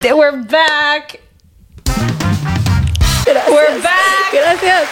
[0.00, 1.20] We're back.
[1.84, 3.48] Gracias.
[3.50, 4.30] We're back.
[4.30, 4.88] Gracias.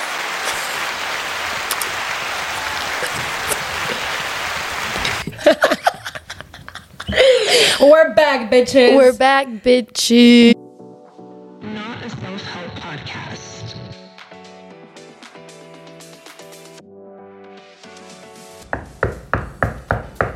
[7.80, 8.96] We're back, bitches.
[8.96, 10.55] We're back, bitchy.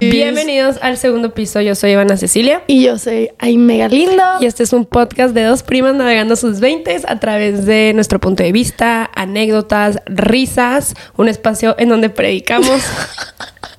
[0.01, 1.61] Bienvenidos al segundo piso.
[1.61, 2.63] Yo soy Ivana Cecilia.
[2.67, 4.23] Y yo soy Ay Mega Lindo.
[4.41, 8.19] Y este es un podcast de dos primas navegando sus 20 a través de nuestro
[8.19, 12.81] punto de vista, anécdotas, risas, un espacio en donde predicamos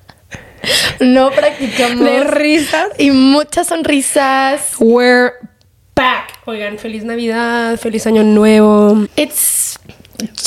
[1.00, 2.04] no practicamos.
[2.04, 2.86] de risas.
[2.98, 4.76] Y muchas sonrisas.
[4.78, 5.32] We're
[5.96, 6.38] back.
[6.44, 9.08] Oigan, feliz Navidad, feliz Año Nuevo.
[9.16, 9.76] It's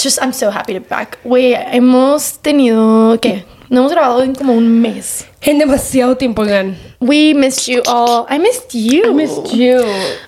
[0.02, 1.20] just, I'm so happy to be back.
[1.26, 3.44] Güey, hemos tenido, ¿qué?
[3.70, 5.26] No hemos grabado en como un mes.
[5.42, 6.78] En demasiado tiempo, oigan.
[7.00, 8.26] We missed you all.
[8.30, 9.12] I missed you.
[9.12, 9.82] I missed you.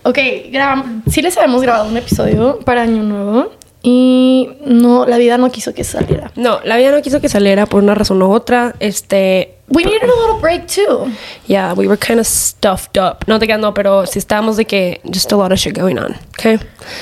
[0.03, 0.17] Ok,
[0.51, 3.51] grabamos, sí les habíamos grabado un episodio para Año Nuevo.
[3.83, 6.31] Y no, la vida no quiso que saliera.
[6.35, 8.75] No, la vida no quiso que saliera por una razón u otra.
[8.79, 11.11] Este, We needed a little break too.
[11.45, 13.25] yeah, we were kind of stuffed up.
[13.27, 15.97] No te quedas, no, pero sí estábamos de que just a lot of shit going
[15.97, 16.57] on, okay?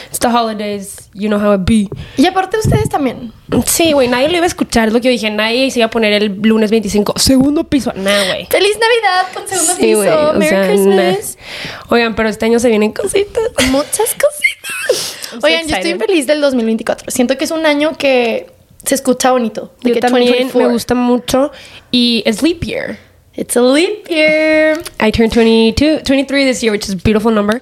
[0.09, 1.89] It's the holidays, you know how it be.
[2.17, 3.31] Y aparte ustedes también.
[3.67, 5.29] Sí, güey, nadie lo iba a escuchar, es lo que yo dije.
[5.29, 7.93] Nadie se iba a poner el lunes 25, segundo piso.
[7.95, 8.47] Nah, güey.
[8.47, 9.97] ¡Feliz Navidad con segundo Sí, piso!
[9.97, 11.37] güey, o ¡Merry sea, Christmas!
[11.37, 11.93] nah.
[11.95, 13.43] Oigan, pero este año se vienen cositas.
[13.69, 15.31] Muchas cositas.
[15.33, 17.11] I'm so Oigan, yo estoy feliz del 2024.
[17.11, 18.47] Siento que es un año que
[18.85, 19.71] se escucha bonito.
[19.81, 20.71] De Yo que también me 2024.
[20.71, 21.51] gusta mucho.
[21.91, 22.97] Y es leap year.
[23.37, 24.77] It's a leap year.
[24.99, 27.61] I turned 22, 23 this year, which is a beautiful number.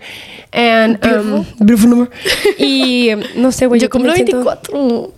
[0.52, 1.34] And, Beautiful?
[1.40, 2.10] um, beautiful number.
[2.60, 3.80] y um, no sé, güey.
[3.82, 5.14] Yo cumplo también siento- 24.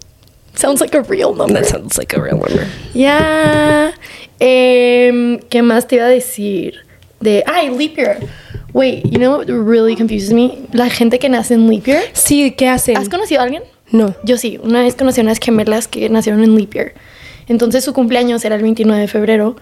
[0.55, 1.53] Sounds like a real number.
[1.61, 2.65] That sounds like a real number.
[2.93, 3.91] Ya.
[4.39, 6.75] Em, ¿Qué más te iba a decir?
[7.19, 7.43] De.
[7.45, 8.19] Ay, leap year.
[8.73, 10.59] Wait, you know what really confuses me?
[10.73, 12.03] La gente que nace en leap year.
[12.13, 12.95] Sí, ¿qué hacen?
[12.97, 13.63] ¿Has conocido a alguien?
[13.95, 14.13] No.
[14.23, 16.93] Yo sí, una vez conocí a unas gemelas que nacieron en leap year.
[17.47, 19.55] Entonces su cumpleaños era el 29 de febrero.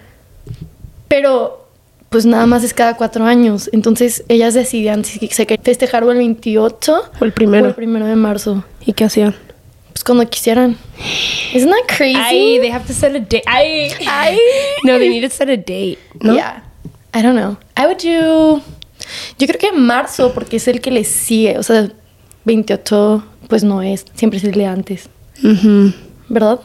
[1.07, 1.67] Pero
[2.09, 3.69] pues nada más es cada cuatro años.
[3.73, 7.65] Entonces ellas decidían si se querían festejar o el 28 O el primero.
[7.65, 8.63] o el primero de marzo.
[8.85, 9.35] ¿Y qué hacían?
[9.91, 10.77] Pues cuando quisieran.
[11.53, 12.15] Isn't that crazy?
[12.17, 13.43] Ay, they have to set a date.
[13.45, 13.91] Ay.
[14.07, 14.37] Ay.
[14.83, 15.99] No, they need to set a date.
[16.21, 16.33] ¿no?
[16.33, 16.63] Yeah.
[17.13, 17.57] I don't know.
[17.77, 18.61] I would do.
[19.37, 21.57] Yo creo que marzo, porque es el que le sigue.
[21.59, 21.89] O sea,
[22.45, 24.05] 28, pues no es.
[24.15, 25.09] Siempre es el de antes.
[26.29, 26.59] ¿Verdad?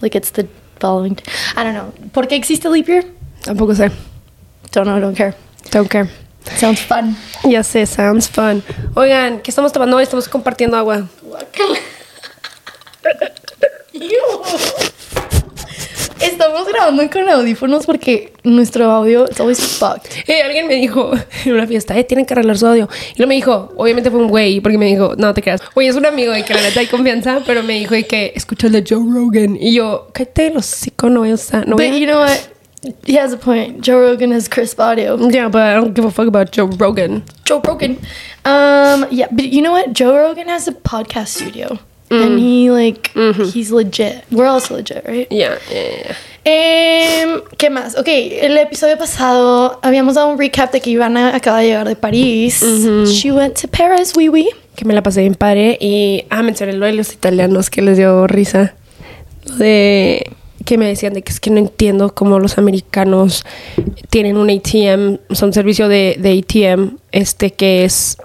[0.00, 0.46] Like it's the
[0.78, 1.16] following.
[1.56, 1.92] I don't know.
[2.12, 3.04] ¿Por qué existe leap year?
[3.44, 3.90] Tampoco sé.
[4.72, 5.34] Don't know, don't care.
[5.72, 6.08] Don't care.
[6.58, 7.16] Sounds fun.
[7.44, 8.62] Ya sé, sounds fun.
[8.94, 10.04] Oigan, ¿qué estamos tomando hoy?
[10.04, 11.08] Estamos compartiendo agua.
[16.20, 20.10] Estamos grabando con audífonos porque nuestro audio is always fucked.
[20.26, 21.12] Eh, alguien me dijo
[21.44, 22.88] en una fiesta, eh, tienen que arreglar su audio.
[23.14, 25.60] Y luego me dijo, obviamente fue un güey, porque me dijo, no te creas.
[25.74, 28.32] Oye, es un amigo de que la neta hay confianza, pero me dijo de que
[28.34, 29.56] escucha el de Joe Rogan.
[29.60, 31.68] Y yo, cállate los hocico, no voy a usar.
[31.68, 32.38] No voy But a- you know what?
[33.04, 33.80] He has a point.
[33.84, 35.16] Joe Rogan has crisp audio.
[35.28, 37.24] Yeah, but I don't give a fuck about Joe Rogan.
[37.44, 37.98] Joe Rogan.
[38.44, 39.92] Um, yeah, but you know what?
[39.92, 41.78] Joe Rogan has a podcast studio.
[42.10, 43.10] And he like
[43.52, 44.24] he's legit.
[44.30, 45.26] We're also legit, right?
[45.30, 46.16] Yeah, yeah, yeah.
[46.44, 47.96] Em, ¿Qué más?
[47.98, 51.96] Ok, el episodio pasado habíamos dado un recap de que Ivana acaba de llegar de
[51.96, 52.62] París.
[53.06, 54.48] She went to Paris, oui, oui.
[54.76, 55.76] Que me la pasé bien padre.
[55.80, 58.74] Y, ah, mencioné lo de los italianos que les dio risa.
[59.58, 60.30] De
[60.64, 63.44] que me decían de que es que no entiendo cómo los americanos
[64.10, 68.18] tienen un ATM, son servicio de, de ATM, este que es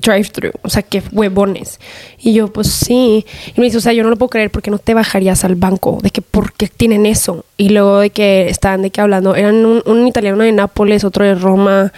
[0.00, 1.80] drive-thru, o sea, que huevones.
[2.18, 3.24] Y yo, pues sí.
[3.54, 5.54] Y me dice, o sea, yo no lo puedo creer porque no te bajarías al
[5.54, 7.44] banco, de que por qué tienen eso.
[7.56, 11.24] Y luego de que estaban de que hablando, eran un, un italiano de Nápoles, otro
[11.24, 11.92] de Roma,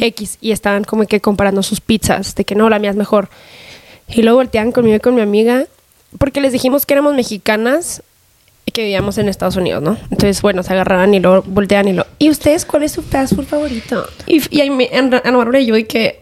[0.00, 3.28] X, y estaban como que comparando sus pizzas, de que no, la mía es mejor.
[4.08, 5.66] Y luego volteaban conmigo y con mi amiga,
[6.18, 8.02] porque les dijimos que éramos mexicanas
[8.74, 9.96] que vivíamos en Estados Unidos, ¿no?
[10.10, 12.04] Entonces, bueno, se agarraban y luego voltean y lo.
[12.18, 14.04] ¿Y ustedes cuál es su fast food favorito?
[14.26, 16.20] Y, y ahí me, Bárbara y yo, y que.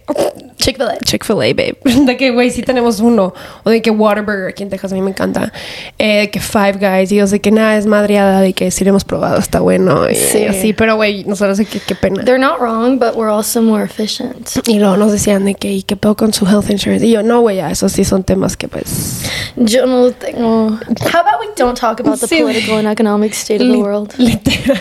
[0.59, 0.99] Chick-fil-A.
[0.99, 1.77] Chick-fil-A, babe.
[2.07, 3.33] De que, güey, sí tenemos uno.
[3.65, 5.53] O de que Whataburger aquí en Texas a mí me encanta.
[5.99, 7.11] Eh, de que Five Guys.
[7.11, 8.41] Y yo sé que nada es madreada.
[8.43, 10.09] De que sí lo hemos probado, está bueno.
[10.09, 10.45] Y Sí.
[10.45, 10.73] así.
[10.73, 12.23] Pero, güey, nosotros sé que qué pena.
[12.25, 14.51] They're not wrong, but we're also more efficient.
[14.69, 17.05] Y luego nos decían de que, ¿y qué pedo con su health insurance?
[17.07, 19.23] Y yo, no, güey, ya, esos sí son temas que, pues.
[19.57, 20.67] Yo no lo tengo.
[20.69, 22.42] How about we don't talk about the Sí.
[22.43, 24.15] Political and economic state of the world?
[24.19, 24.79] Literal.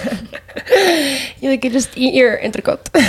[1.42, 2.90] y de que just eat your entrecot.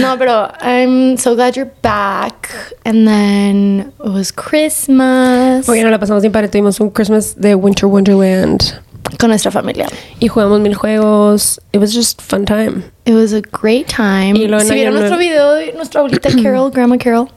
[0.00, 2.50] No, pero I'm so glad you're back.
[2.84, 5.68] And then it was Christmas.
[5.68, 6.48] Oye, no la pasamos bien padre.
[6.48, 8.80] Tuvimos un Christmas de Winter Wonderland.
[9.18, 9.86] con nuestra familia.
[10.20, 11.60] Y jugamos mil juegos.
[11.72, 12.84] It was just fun time.
[13.04, 14.36] It was a great time.
[14.36, 17.28] Y luego si vieron nuestro video de nuestra abuelita Carol, Grandma Carol,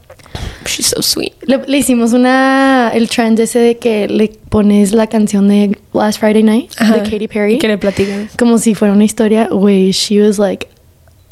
[0.69, 1.33] She's so sweet.
[1.48, 6.19] le, le hicimos una el trend ese de que le pones la canción de Last
[6.19, 6.98] Friday Night Ajá.
[6.98, 8.36] de Katy Perry Y que le platicas.
[8.38, 9.48] como si fuera una historia.
[9.51, 10.68] Güey, she was like,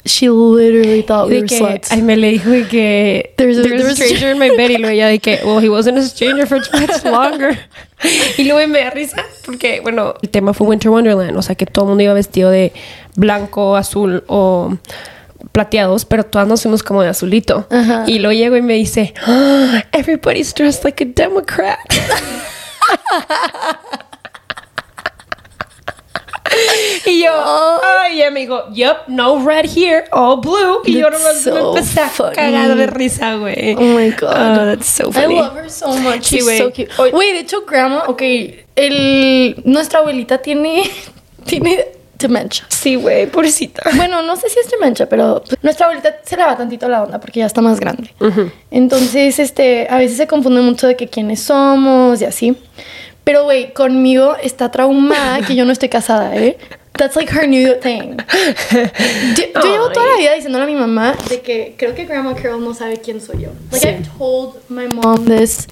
[0.04, 1.92] she literally thought we De were que, sluts.
[1.92, 4.50] ay, me le dijo de que There's a- there's a there's a- stranger in my
[4.56, 7.58] bed y luego ella de que, well, he wasn't a stranger for much longer.
[8.38, 11.66] y luego me da risa porque, bueno, el tema fue Winter Wonderland, o sea que
[11.66, 12.72] todo el mundo iba vestido de
[13.16, 14.76] blanco, azul o
[15.52, 17.66] plateados, pero todas nos fuimos como de azulito.
[17.70, 18.04] Ajá.
[18.06, 21.78] Y luego llego y me dice, "Ah, everybody's dressed like a Democrat.
[27.06, 27.30] Y yo,
[28.00, 30.80] ay, ella me dijo, yup, no red here, all blue.
[30.86, 32.34] Y yo me so empecé a funny.
[32.34, 33.74] cagar de risa, güey.
[33.76, 34.58] Oh my god.
[34.58, 35.34] Oh, that's so I funny.
[35.36, 36.22] love her so much.
[36.24, 36.58] Sí, She's güey.
[36.58, 36.90] so cute.
[37.12, 38.22] Wait, de hecho, grandma, ok,
[38.76, 40.90] el, nuestra abuelita tiene,
[41.44, 41.86] tiene
[42.18, 42.64] dementia.
[42.68, 43.82] Sí, güey, pobrecita.
[43.96, 47.20] Bueno, no sé si es dementia, pero nuestra abuelita se le va tantito la onda
[47.20, 48.12] porque ya está más grande.
[48.70, 52.56] Entonces, este, a veces se confunde mucho de que quiénes somos y así.
[53.24, 56.56] Pero, güey, conmigo está traumada que yo no estoy casada, ¿eh?
[56.94, 58.16] That's like her new thing.
[58.72, 62.34] Yo, yo llevo toda la vida diciéndole a mi mamá de que creo que Grandma
[62.34, 63.50] Carol no sabe quién soy yo.
[63.70, 63.88] Like, Sí.
[63.88, 65.68] I've told my mom this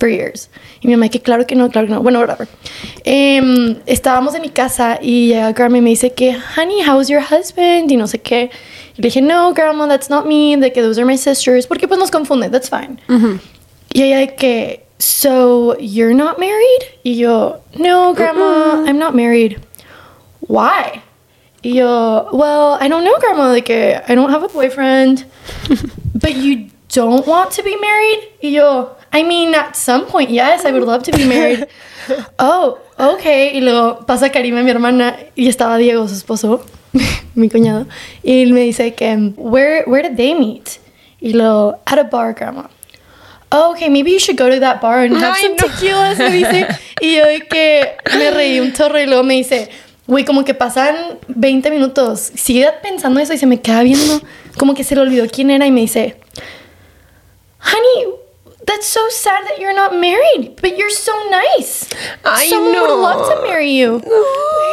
[0.00, 0.48] for years.
[0.80, 2.02] Y mi mamá que claro que no, claro que no.
[2.02, 2.48] Bueno, whatever.
[3.04, 7.22] Em, estábamos en mi casa y llega Grandma y me dice que, honey, how's your
[7.22, 7.92] husband?
[7.92, 8.50] Y no sé qué.
[8.96, 10.56] Y le dije, no, Grandma, that's not me.
[10.56, 11.66] De que those are my sisters.
[11.66, 12.98] Porque pues nos confunde, that's fine.
[13.92, 16.82] Y ella de que, so, you're not married?
[17.04, 19.60] Y yo, no, Grandma, I'm not married.
[20.40, 21.02] Why?
[21.62, 23.50] Y yo, well, I don't know, Grandma.
[23.50, 25.26] Like, eh, I don't have a boyfriend.
[26.14, 28.28] but you don't want to be married?
[28.42, 31.66] Y yo, I mean, at some point, yes, I would love to be married.
[32.38, 33.52] oh, okay.
[33.54, 36.64] Y luego pasa Karima, mi hermana, y estaba Diego, su esposo,
[37.34, 37.86] mi cuñado.
[38.22, 40.78] Y él me dice que, where, where did they meet?
[41.20, 42.68] Y luego, at a bar, Grandma.
[43.52, 45.66] Oh, okay, maybe you should go to that bar and have Ay, some no.
[45.66, 46.68] tequilas, me dice.
[47.00, 49.70] Y yo de que me reí un chorro y luego me dice,
[50.06, 50.94] güey, como que pasan
[51.26, 52.30] 20 minutos.
[52.36, 54.20] Sigue pensando eso y se me queda viendo.
[54.56, 56.16] Como que se le olvidó quién era y me dice,
[57.60, 58.06] honey,
[58.66, 61.88] that's so sad that you're not married, but you're so nice.
[62.24, 62.82] Ay, Someone no.
[62.86, 64.00] would love to marry you.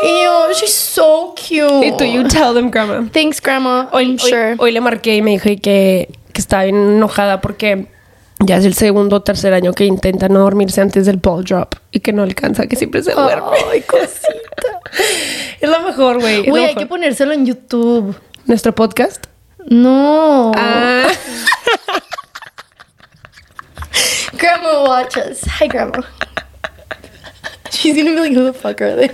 [0.04, 1.86] Yo, she's so cute.
[1.86, 3.07] Y tú, you tell them, grandma.
[3.12, 3.88] Thanks, Grandma.
[3.92, 4.56] Hoy, I'm hoy- sure.
[4.60, 7.88] hoy le marqué y me dijo que, que estaba bien enojada porque
[8.39, 11.74] ya es el segundo o tercer año que intenta no dormirse antes del ball drop
[11.92, 13.57] y que no alcanza, que siempre se duerme.
[13.72, 14.81] Ay, cosita.
[15.60, 16.48] Es lo mejor, güey.
[16.48, 18.16] Güey, hay que ponérselo en YouTube.
[18.45, 19.25] Nuestro podcast.
[19.66, 20.51] No.
[20.56, 21.07] Ah.
[24.38, 25.44] Grandma watch us.
[25.45, 26.01] Hi, Grandma.
[27.72, 29.10] She's gonna be like, who the fuck are they?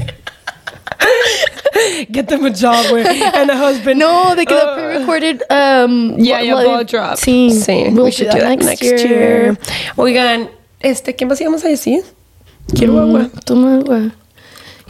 [2.12, 3.06] Get them a job, güey.
[3.06, 4.00] And a husband.
[4.00, 5.44] No, they get Uh, a pre-recorded.
[5.50, 7.18] Um, Yeah, yeah, ball drop.
[7.18, 8.98] Sí, Sí, we'll we do should that do that next, next, year.
[9.08, 9.58] year.
[9.98, 10.50] Oigan,
[10.82, 12.04] este, ¿qué más íbamos a decir?
[12.76, 13.24] Quiero agua.
[13.24, 14.12] Mm, Toma agua.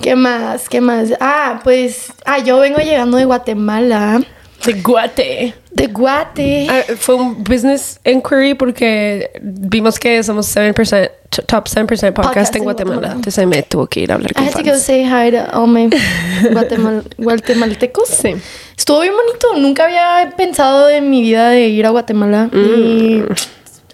[0.02, 0.68] ¿Qué más?
[0.70, 1.14] ¿Qué más?
[1.20, 4.22] Ah, pues, ah, yo vengo llegando de Guatemala.
[4.66, 5.54] De guate.
[5.72, 6.68] De Guate.
[6.70, 12.56] Ah, fue un business inquiry porque vimos que somos 7%, t- top 7% podcast, Podcast
[12.56, 12.96] en Guatemala.
[12.98, 13.16] Guatemala.
[13.16, 15.40] Entonces me tuvo que ir a hablar I con had to go say hi to
[15.58, 15.90] all my
[16.52, 18.08] guatemal guatemaltecos.
[18.08, 18.36] Sí.
[18.78, 19.48] Estuvo bien bonito.
[19.58, 22.50] Nunca había pensado en mi vida de ir a Guatemala.
[22.52, 22.58] Mm.
[22.58, 23.24] Y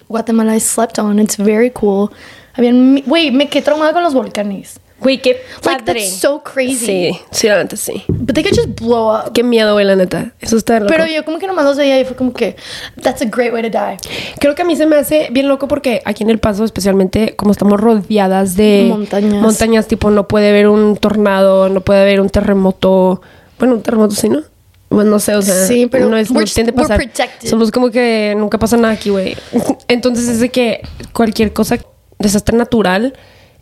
[0.08, 1.18] Guatemala I slept on.
[1.18, 2.10] It's very cool.
[2.54, 4.79] Habían, güey, me quedé traumada con los volcanes.
[5.00, 6.00] Güey, qué Like, padre.
[6.00, 6.76] that's so crazy.
[6.86, 8.04] Sí, sí, la neta sí.
[8.08, 9.32] But they could just blow up.
[9.32, 10.32] Qué miedo, güey, la neta.
[10.40, 10.92] Eso está loco.
[10.92, 12.56] Pero yo como que nomás los veía y fue como que,
[13.02, 13.96] that's a great way to die.
[14.38, 17.34] Creo que a mí se me hace bien loco porque aquí en El Paso, especialmente,
[17.36, 19.42] como estamos rodeadas de Montañas.
[19.42, 23.22] montañas, tipo, no puede haber un tornado, no puede haber un terremoto.
[23.58, 24.42] Bueno, un terremoto sí, ¿no?
[24.90, 26.96] Bueno, no sé, o sea, Sí, pero no, es, no we're- tiende a pasar.
[26.98, 27.48] protected.
[27.48, 29.36] Somos como que nunca pasa nada aquí, güey.
[29.88, 31.78] Entonces es de que cualquier cosa,
[32.18, 33.14] desastre natural,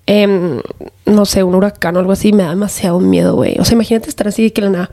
[0.09, 0.61] em,
[1.05, 3.57] no sé, un huracán o algo así, me da demasiado miedo, güey.
[3.61, 4.91] O sea, imagínate estar así de que la nada.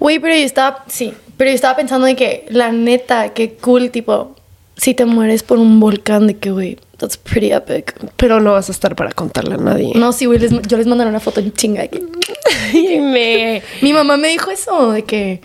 [0.00, 3.90] Güey, pero yo estaba, sí, pero yo estaba pensando de que, la neta, qué cool,
[3.90, 4.34] tipo,
[4.76, 7.94] si te mueres por un volcán, de que, güey, that's pretty epic.
[8.16, 9.92] Pero no vas a estar para contarle a nadie.
[9.94, 12.02] No, sí, güey, les- yo les mandaré una foto en chinga de que...
[12.74, 13.62] Y me...
[13.82, 15.40] Mi mamá me dijo eso, de que,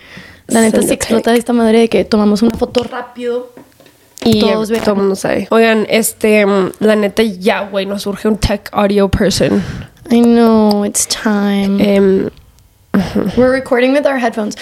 [0.48, 3.54] la neta, se explota de esta madre, de que tomamos una foto rápido.
[4.24, 4.84] Y Todos ya vean.
[4.86, 5.48] todo el mundo sabe.
[5.50, 6.46] Oigan, este,
[6.80, 9.64] la neta ya, güey, nos surge un tech audio person.
[10.12, 11.80] I know, it's time.
[11.84, 12.30] Em,
[13.38, 14.56] We're recording with our headphones.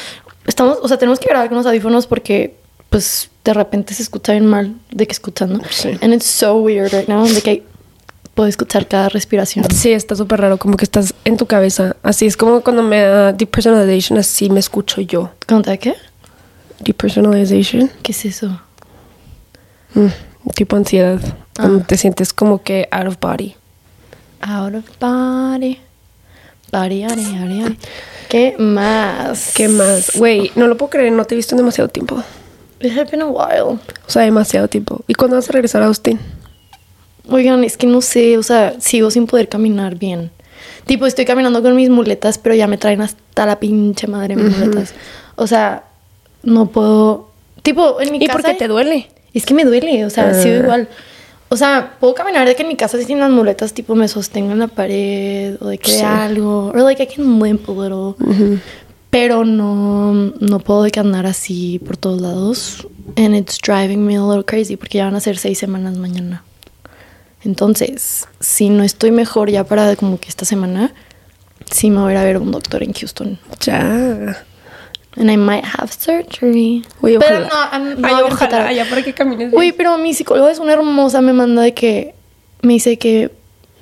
[0.45, 2.55] Estamos, o sea, tenemos que grabar con los audífonos porque,
[2.89, 5.59] pues, de repente se escucha bien mal de que escuchando.
[5.69, 5.89] Sí.
[6.01, 7.25] And it's so weird right now.
[7.27, 7.63] De que
[8.35, 9.65] puedo escuchar cada respiración.
[9.73, 11.95] Sí, está súper raro, como que estás en tu cabeza.
[12.03, 15.31] Así es como cuando me da depersonalization, así me escucho yo.
[15.47, 15.95] ¿Conta qué?
[16.79, 18.61] Depersonalization, ¿Qué es eso?
[19.93, 20.08] Mm,
[20.55, 21.19] tipo ansiedad,
[21.55, 23.55] cuando te sientes como que out of body.
[24.41, 25.79] Out of body.
[26.72, 27.77] Body, body, body, body.
[28.29, 29.53] ¿Qué más?
[29.55, 30.12] ¿Qué más?
[30.15, 32.24] Güey, no lo puedo creer, no te he visto en demasiado tiempo.
[32.79, 33.79] It has been a while.
[34.08, 35.01] O sea, demasiado tiempo.
[35.08, 36.19] ¿Y cuándo vas a regresar a Austin?
[37.27, 40.31] Oigan, es que no sé, o sea, sigo sin poder caminar bien.
[40.86, 44.58] Tipo, estoy caminando con mis muletas, pero ya me traen hasta la pinche madre mis
[44.58, 44.93] muletas.
[45.36, 45.84] O sea,
[46.43, 47.29] no puedo.
[47.63, 48.39] Tipo, en mi ¿Y casa.
[48.39, 49.10] por qué te duele?
[49.33, 50.33] Es que me duele, o sea, Ah.
[50.33, 50.88] sigo igual.
[51.51, 54.51] O sea, puedo caminar de que en mi casa sin las muletas, tipo, me sostengo
[54.51, 56.01] en la pared o de que Sí.
[56.01, 56.67] algo.
[56.67, 58.59] O like I can limp a little.
[59.09, 62.88] Pero no, no puedo de que andar así por todos lados.
[63.15, 66.43] And it's driving me a little crazy porque ya van a ser seis semanas mañana.
[67.43, 70.93] Entonces, si no estoy mejor ya para como que esta semana,
[71.71, 73.39] sí me voy a ir a ver un doctor en Houston.
[73.62, 74.43] Ya.
[75.17, 76.83] And I might have surgery.
[77.01, 79.75] Uy, Pero no, I'm Ay, ojalá, ya para que camines Uy, bien.
[79.75, 82.13] pero mi psicóloga es una hermosa, me manda de que
[82.61, 83.31] me dice que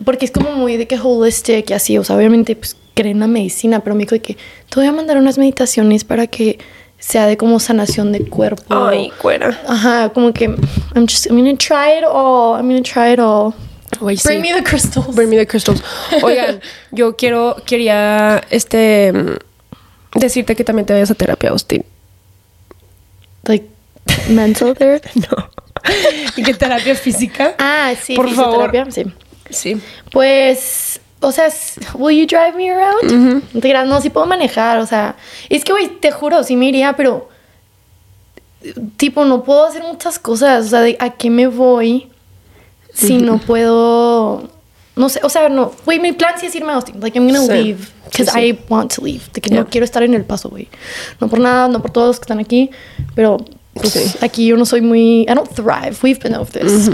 [0.05, 3.19] porque es como muy de que holistic y así, o sea, obviamente pues cree en
[3.19, 6.59] la medicina, pero me dijo de que te voy a mandar unas meditaciones para que
[6.99, 8.63] sea de como sanación de cuerpo.
[8.69, 9.59] Ay, cuera.
[9.67, 12.57] Ajá, como que I'm just I'm gonna try it all.
[12.57, 13.53] I'm gonna try it all.
[13.99, 14.39] Bring sí.
[14.39, 15.15] me the crystals.
[15.15, 15.81] Bring me the crystals.
[16.21, 16.59] Oigan,
[16.91, 19.13] yo quiero, quería, este,
[20.15, 21.85] decirte que también te vayas a terapia, Austin.
[23.43, 23.67] like
[24.29, 25.09] mental therapy.
[25.29, 25.49] No.
[26.35, 27.55] ¿Y qué terapia física?
[27.59, 28.71] Ah, sí, Por favor.
[28.91, 29.03] Sí.
[29.49, 29.81] Sí.
[30.11, 31.47] Pues, o sea,
[31.93, 33.43] will you drive me around?
[33.53, 35.15] No te creas, no, sí puedo manejar, o sea,
[35.49, 37.29] es que, güey, te juro, sí me iría, pero,
[38.97, 42.09] tipo, no puedo hacer muchas cosas, o sea, ¿a qué me voy
[42.93, 44.49] si no puedo,
[44.97, 47.27] no sé, o sea, no, güey, mi plan sí es irme a Austin, like, I'm
[47.27, 47.51] gonna Sí.
[47.63, 48.39] leave, because Sí, sí.
[48.47, 49.59] I want to leave, de que Yeah.
[49.61, 50.67] no quiero estar en el paso, güey,
[51.21, 52.69] no por nada, no por todos los que están aquí,
[53.15, 53.37] pero,
[53.75, 56.89] pues, aquí yo no soy muy, I don't thrive, we've been over this.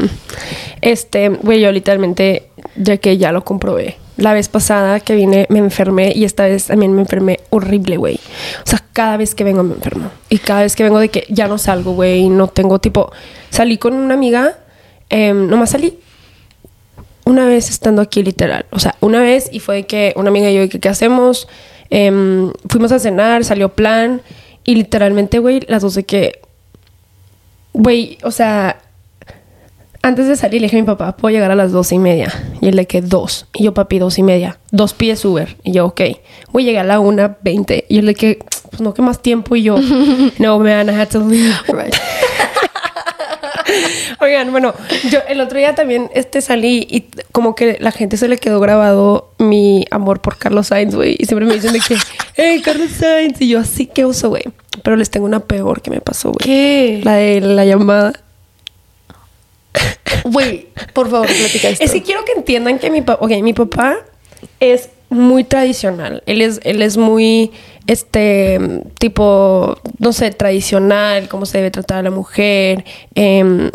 [0.81, 3.97] Este, güey, yo literalmente, ya que ya lo comprobé.
[4.17, 8.19] La vez pasada que vine me enfermé y esta vez también me enfermé horrible, güey.
[8.63, 10.11] O sea, cada vez que vengo me enfermo.
[10.29, 13.11] Y cada vez que vengo de que ya no salgo, güey, no tengo tipo...
[13.49, 14.55] Salí con una amiga,
[15.09, 15.97] em, nomás salí
[17.25, 18.65] una vez estando aquí literal.
[18.71, 21.47] O sea, una vez y fue que una amiga y yo, que, ¿qué hacemos?
[21.89, 24.21] Em, fuimos a cenar, salió plan
[24.63, 26.41] y literalmente, güey, las dos de que...
[27.73, 28.81] Güey, o sea,
[30.03, 32.31] antes de salir le dije a mi papá, puedo llegar a las dos y media.
[32.61, 33.47] Y él de que dos.
[33.53, 34.59] Y yo, papi, dos y media.
[34.69, 35.55] Dos pies Uber.
[35.63, 36.01] Y yo, ok.
[36.51, 37.85] Voy a llegar a la una veinte.
[37.89, 38.39] Y él de que,
[38.69, 39.55] pues no, que más tiempo.
[39.55, 39.77] Y yo,
[40.39, 41.55] no, man, I had to leave.
[41.69, 41.95] Right.
[44.19, 44.73] Oigan, bueno,
[45.09, 48.59] yo el otro día también este, salí y como que la gente se le quedó
[48.59, 51.15] grabado mi amor por Carlos Sainz, güey.
[51.19, 51.97] Y siempre me dicen de que,
[52.35, 53.41] hey, Carlos Sainz.
[53.41, 54.43] Y yo, así que uso, güey.
[54.83, 56.43] Pero les tengo una peor que me pasó, güey.
[56.43, 57.01] ¿Qué?
[57.03, 58.13] La de la llamada.
[60.25, 61.83] Güey, por favor, platica esto.
[61.83, 63.97] Es que quiero que entiendan que mi papá, ok, mi papá
[64.59, 66.23] es muy tradicional.
[66.25, 67.51] Él es, él es muy,
[67.87, 68.59] este,
[68.99, 72.85] tipo, no sé, tradicional, cómo se debe tratar a la mujer.
[73.15, 73.71] Em,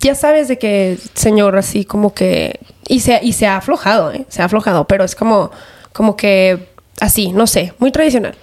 [0.00, 4.24] ya sabes de que, señor, así como que, y se, y se ha aflojado, ¿eh?
[4.28, 5.50] Se ha aflojado, pero es como,
[5.92, 6.68] como que,
[7.00, 8.34] así, no sé, muy tradicional.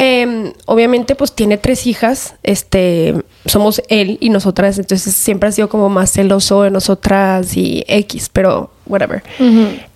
[0.00, 2.36] Em, obviamente, pues tiene tres hijas.
[2.44, 3.14] Este,
[3.46, 4.78] somos él y nosotras.
[4.78, 9.24] Entonces siempre ha sido como más celoso de nosotras y X, pero whatever.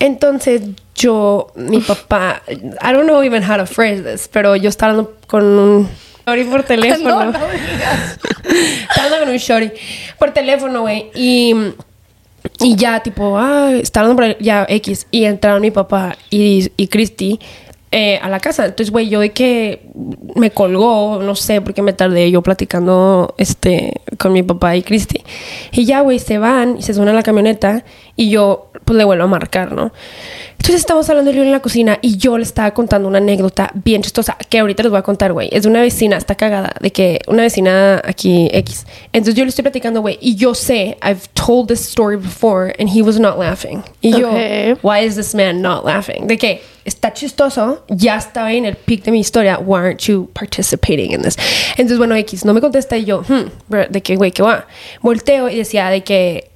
[0.00, 0.62] Entonces
[1.03, 5.17] yo, mi papá, I don't know even how to phrase this, pero yo estaba hablando
[5.27, 5.89] con un
[6.27, 7.33] shorty por teléfono.
[7.33, 8.19] No, no digas.
[8.89, 9.71] estaba hablando con un shorty
[10.19, 11.11] por teléfono, güey.
[11.15, 11.55] Y,
[12.61, 15.07] y ya, tipo, ah, estaba hablando por ya X.
[15.11, 17.41] Y entraron mi papá y, y Christy
[17.91, 18.65] eh, a la casa.
[18.65, 19.83] Entonces, güey, yo de que
[20.35, 25.23] me colgó, no sé, porque me tardé yo platicando este, con mi papá y Christy.
[25.73, 27.85] Y ya, güey, se van y se suben a la camioneta
[28.17, 29.93] y yo, pues, le vuelvo a marcar, ¿no?
[30.53, 34.01] Entonces estamos hablando yo en la cocina y yo le estaba contando una anécdota bien
[34.01, 35.49] chistosa que ahorita les voy a contar, güey.
[35.51, 38.87] Es de una vecina, está cagada, de que una vecina aquí X.
[39.13, 42.89] Entonces yo le estoy platicando, güey, y yo sé, I've told this story before and
[42.89, 43.83] he was not laughing.
[44.03, 44.77] Y yo, Okay.
[44.83, 46.29] why is this man not laughing?
[46.29, 50.31] De que está chistoso, ya estaba en el peak de mi historia, why aren't you
[50.35, 51.37] participating in this?
[51.73, 54.67] Entonces, bueno, X, no me contesta y yo, hmm, de que, güey, ¿qué va?
[55.01, 56.53] Volteo y decía de que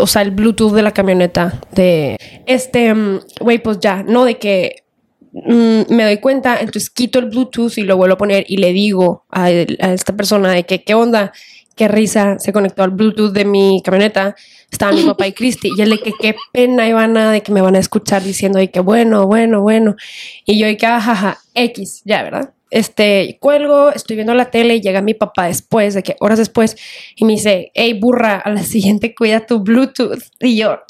[0.00, 4.38] o sea, el Bluetooth de la camioneta de este, mm, güey, pues ya, no de
[4.38, 4.84] que
[5.32, 8.72] mm, me doy cuenta, entonces quito el Bluetooth y lo vuelvo a poner y le
[8.72, 11.32] digo a, a esta persona de que, ¿qué onda?
[11.80, 14.36] Qué risa, se conectó al Bluetooth de mi camioneta,
[14.70, 17.62] estaba mi papá y Cristi, y él de que qué pena, Ivana, de que me
[17.62, 19.96] van a escuchar diciendo de que bueno, bueno, bueno,
[20.44, 22.50] y yo de que ajaja, X, ya, ¿verdad?
[22.70, 26.76] Este, cuelgo, estoy viendo la tele y llega mi papá después, de que horas después,
[27.16, 30.22] y me dice, hey, burra, a la siguiente cuida tu Bluetooth.
[30.38, 30.80] Y yo,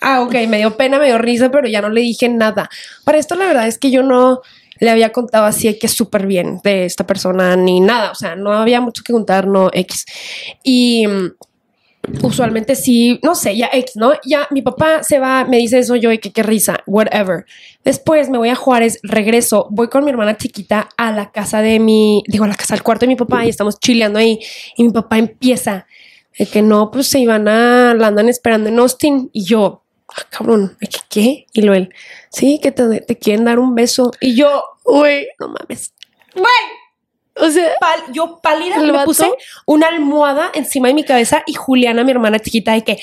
[0.00, 2.68] ah, ok, me dio pena, me dio risa, pero ya no le dije nada.
[3.04, 4.40] Para esto, la verdad es que yo no
[4.80, 8.52] le había contado así que súper bien de esta persona ni nada, o sea, no
[8.52, 10.04] había mucho que contar, no X.
[10.62, 11.32] Y mm,
[12.22, 14.12] usualmente sí, no sé, ya X, ¿no?
[14.24, 17.46] Ya mi papá se va, me dice eso yo y que qué risa, whatever.
[17.84, 21.78] Después me voy a Juárez, regreso, voy con mi hermana chiquita a la casa de
[21.80, 24.40] mi, digo, a la casa, al cuarto de mi papá y estamos chileando ahí
[24.76, 25.86] y mi papá empieza
[26.38, 30.22] de que no, pues se iban a, la andan esperando en Austin y yo, ah,
[30.30, 31.46] cabrón, ¿de que qué?
[31.52, 31.90] Y lo él,
[32.34, 35.94] sí, que te, te quieren dar un beso y yo, Güey, no mames.
[36.34, 36.46] Güey,
[37.36, 39.06] o sea, pal- yo pálida ¿El me vato?
[39.06, 39.28] puse
[39.66, 42.96] una almohada encima de mi cabeza y Juliana, mi hermana chiquita, de que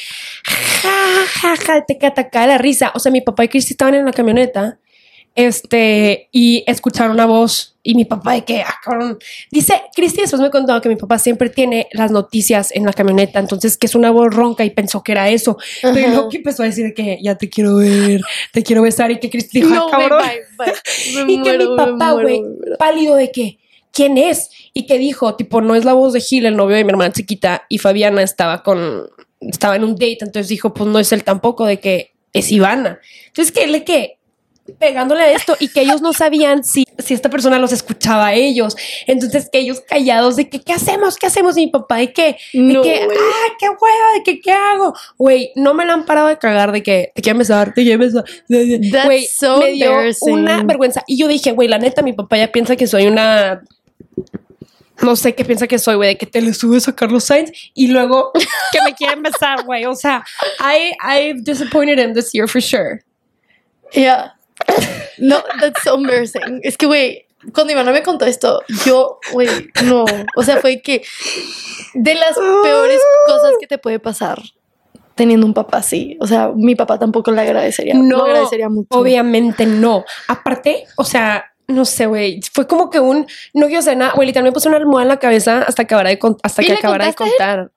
[0.44, 2.92] ja, ja, ja, te que atacaba la risa.
[2.96, 4.78] O sea, mi papá y Cristi estaban en la camioneta
[5.36, 9.18] este y escucharon una voz y mi papá de que, ah, cabrón.
[9.50, 13.40] Dice, Cristi después me contó que mi papá siempre tiene las noticias en la camioneta,
[13.40, 15.58] entonces que es una voz ronca y pensó que era eso.
[15.82, 18.22] Pero luego que empezó a decir que ya te quiero ver,
[18.52, 20.24] te quiero besar y que Cristi dijo, ah, no, güey, cabrón.
[20.58, 21.26] bye, bye.
[21.26, 22.44] Me Y que mi papá, güey,
[22.78, 23.58] pálido de que,
[23.92, 24.50] ¿quién es?
[24.74, 27.14] Y que dijo, tipo, no es la voz de Gil, el novio de mi hermana
[27.14, 29.10] chiquita, y Fabiana estaba con,
[29.40, 33.00] estaba en un date, entonces dijo, pues no es él tampoco, de que es Ivana.
[33.28, 34.20] Entonces que le que
[34.80, 38.34] pegándole a esto y que ellos no sabían si, si esta persona los escuchaba a
[38.34, 38.76] ellos.
[39.08, 41.18] Entonces que ellos callados de que, ¿qué hacemos?
[41.18, 41.58] ¿Qué hacemos?
[41.58, 44.94] Y mi papá de que, de No, que, ah, qué hueva, de que, ¿qué hago?
[45.18, 48.00] Güey, no me la han parado de cagar de que te quieren besar, te quieren
[48.00, 48.26] besar.
[49.06, 51.04] Güey, so me dio una vergüenza.
[51.08, 53.62] Y yo dije, güey, la neta, mi papá ya piensa que soy una.
[55.02, 57.52] No sé qué piensa que soy, güey, de que te le subes a Carlos Sainz
[57.74, 58.32] y luego
[58.72, 59.86] que me quieren besar, güey.
[59.86, 60.24] O sea,
[60.60, 63.02] I, I've disappointed him this year for sure.
[63.94, 64.34] Yeah.
[65.18, 66.60] No, that's so embarrassing.
[66.64, 69.48] Es que, güey, cuando Ivana me contó esto, yo, güey,
[69.84, 70.06] no.
[70.36, 71.04] O sea, fue que
[71.94, 74.40] de las peores cosas que te puede pasar
[75.16, 76.18] teniendo un papá así.
[76.22, 77.94] O sea, mi papá tampoco le agradecería.
[77.96, 78.88] No, agradecería mucho.
[78.92, 80.06] Obviamente no.
[80.28, 84.14] Aparte, o sea, no sé, güey, fue como que un no quiero hacer nada.
[84.16, 86.62] Güey, literalmente me puse una almohada en la cabeza hasta que acabara de, con- hasta
[86.64, 87.72] ¿Y que acabara de contar.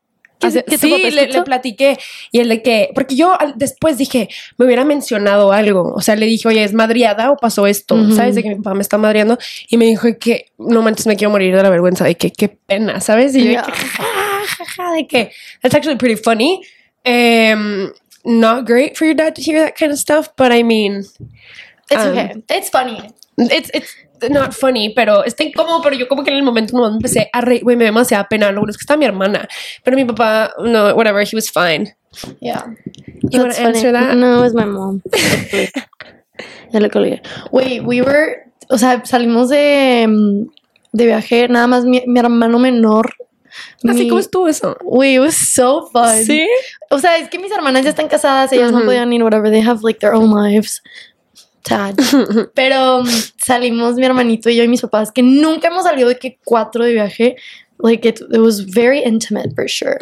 [0.52, 1.98] ¿Que- Hace- que tu sí, le, le platiqué
[2.32, 4.28] y el de que, porque yo después dije,
[4.58, 7.94] me hubiera mencionado algo, o sea, le dije, oye, ¿es madriada o pasó esto?
[7.94, 8.14] Ujú.
[8.14, 8.34] ¿Sabes?
[8.34, 11.30] De que mi papá me está madreando y me dijo que no manches, me quiero
[11.30, 13.34] morir de la vergüenza, de que qué pena, ¿sabes?
[13.34, 13.62] Y yo, de que, Yeah.
[13.64, 14.04] ja,
[14.58, 15.30] ja, ja, de que,
[15.62, 16.60] that's actually pretty funny.
[17.06, 17.92] Um,
[18.24, 21.04] not great for your dad to hear that kind of stuff, but I mean,
[21.90, 22.32] It's um, okay.
[22.48, 22.98] It's funny.
[23.36, 23.94] It's, it's
[24.30, 27.40] not funny, pero está incómodo, pero yo como que en el momento no empecé a
[27.40, 28.50] reír, güey, me demasiada pena.
[28.52, 29.48] Lo bueno es que está mi hermana,
[29.82, 31.94] pero mi papá, no, whatever, he was fine.
[32.40, 32.64] Yeah.
[33.30, 33.68] You wanna That's funny.
[33.76, 34.14] answer that?
[34.16, 35.02] No, it's my mom.
[36.72, 37.22] ya le colgué.
[37.50, 40.46] Wait, we were, o sea, salimos de, mm,
[40.92, 43.14] de viaje, nada más mi, mi hermano menor.
[43.88, 44.76] Así como estuvo eso.
[44.82, 46.24] Wait, it was so fun.
[46.24, 46.44] Sí.
[46.90, 48.86] O sea, es que mis hermanas ya están casadas, ellas no Ujú.
[48.86, 50.82] podían ir, whatever, they have like their own lives.
[52.54, 53.06] Pero um,
[53.42, 56.84] salimos mi hermanito y yo y mis papás, que nunca hemos salido de que cuatro
[56.84, 57.36] de viaje.
[57.78, 59.98] Like it, it was very intimate for sure.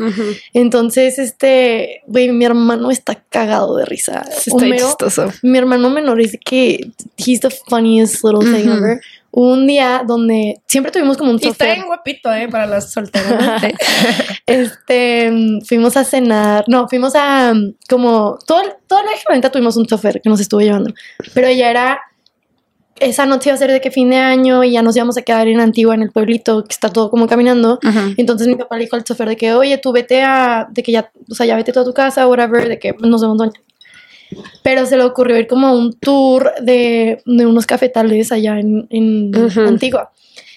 [0.53, 4.23] Entonces, este, güey, mi hermano está cagado de risa.
[4.29, 5.33] Está Homero, chistoso.
[5.43, 9.01] mi hermano menor dice que he's the funniest little thing ever.
[9.35, 12.49] Un día donde siempre tuvimos como un Y está bien guapito, ¿eh?
[12.49, 13.63] Para las solteras.
[14.47, 19.23] Este, mm, fuimos a cenar, no, fuimos a, mm, como, todo, el- todo el viaje,
[19.29, 20.93] la neta, tuvimos un chofer que nos estuvo llevando,
[21.33, 22.01] pero ella era,
[23.01, 25.23] esa noche iba a ser de que fin de año y ya nos íbamos a
[25.23, 28.15] quedar en Antigua, en el pueblito, que está todo como caminando, Ujú.
[28.17, 30.93] entonces mi papá le dijo al chofer de que, oye, tú vete a, de que
[30.93, 33.59] ya, o sea, ya vete tú a tu casa, whatever, de que nos vemos mañana.
[34.63, 38.87] Pero se le ocurrió ir como a un tour de, de unos cafetales allá en,
[38.91, 39.33] en.
[39.67, 40.13] Antigua.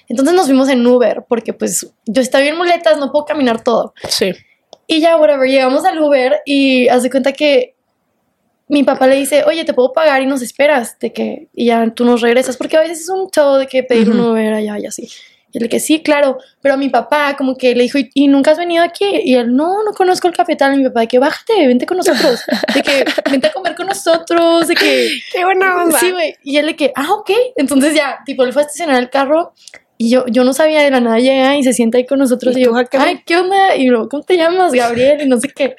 [0.08, 3.94] Entonces nos fuimos en Uber, porque pues yo estaba bien muletas, no puedo caminar todo.
[4.08, 4.32] Sí.
[4.88, 7.76] Y ya, whatever, llegamos al Uber y hace cuenta que
[8.68, 11.88] mi papá le dice, oye, te puedo pagar y nos esperas, de que, y ya
[11.92, 14.20] tú nos regresas, porque a veces es un todo de que pedir un.
[14.20, 15.08] Uber allá y así.
[15.56, 18.52] Y él que sí, claro, pero mi papá como que le dijo, ¿y, y nunca
[18.52, 19.06] has venido aquí?
[19.24, 20.74] Y él, no, no conozco el cafetal.
[20.74, 22.42] Y mi papá de que, bájate, vente con nosotros,
[22.74, 25.98] de que, vente a comer con nosotros, de que, Qué buena onda.
[25.98, 26.36] Sí, güey.
[26.44, 27.32] Y él de que, ah, ok.
[27.56, 29.54] Entonces ya, tipo, él fue a estacionar el carro
[29.98, 32.58] y yo, yo no sabía de la nada llega y se sienta ahí con nosotros
[32.58, 33.78] ¿Y y, yo, ay, ¿qué onda?
[33.78, 34.74] Y luego, ¿cómo te llamas?
[34.74, 35.78] Gabriel y no sé qué.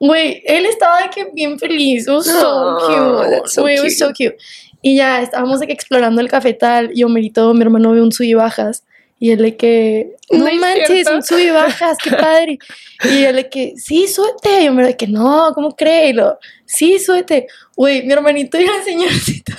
[0.00, 2.06] Güey, él estaba de que bien feliz.
[2.06, 3.30] So Oh, cute.
[3.30, 3.90] that's so cute.
[3.90, 4.36] so cute.
[4.82, 8.24] Y ya estábamos de que explorando el cafetal y Homerito, mi hermano, ve un sub
[8.24, 8.84] y bajas.
[9.18, 12.58] Y él de que, No no, es manches, un sub y bajas, qué padre.
[13.04, 14.62] Y él de que, sí, súbete.
[14.62, 16.10] Y yo me de que, no, ¿cómo crees?
[16.10, 17.46] Y lo, sí, súbete.
[17.74, 19.56] Güey, mi hermanito y la señorcita.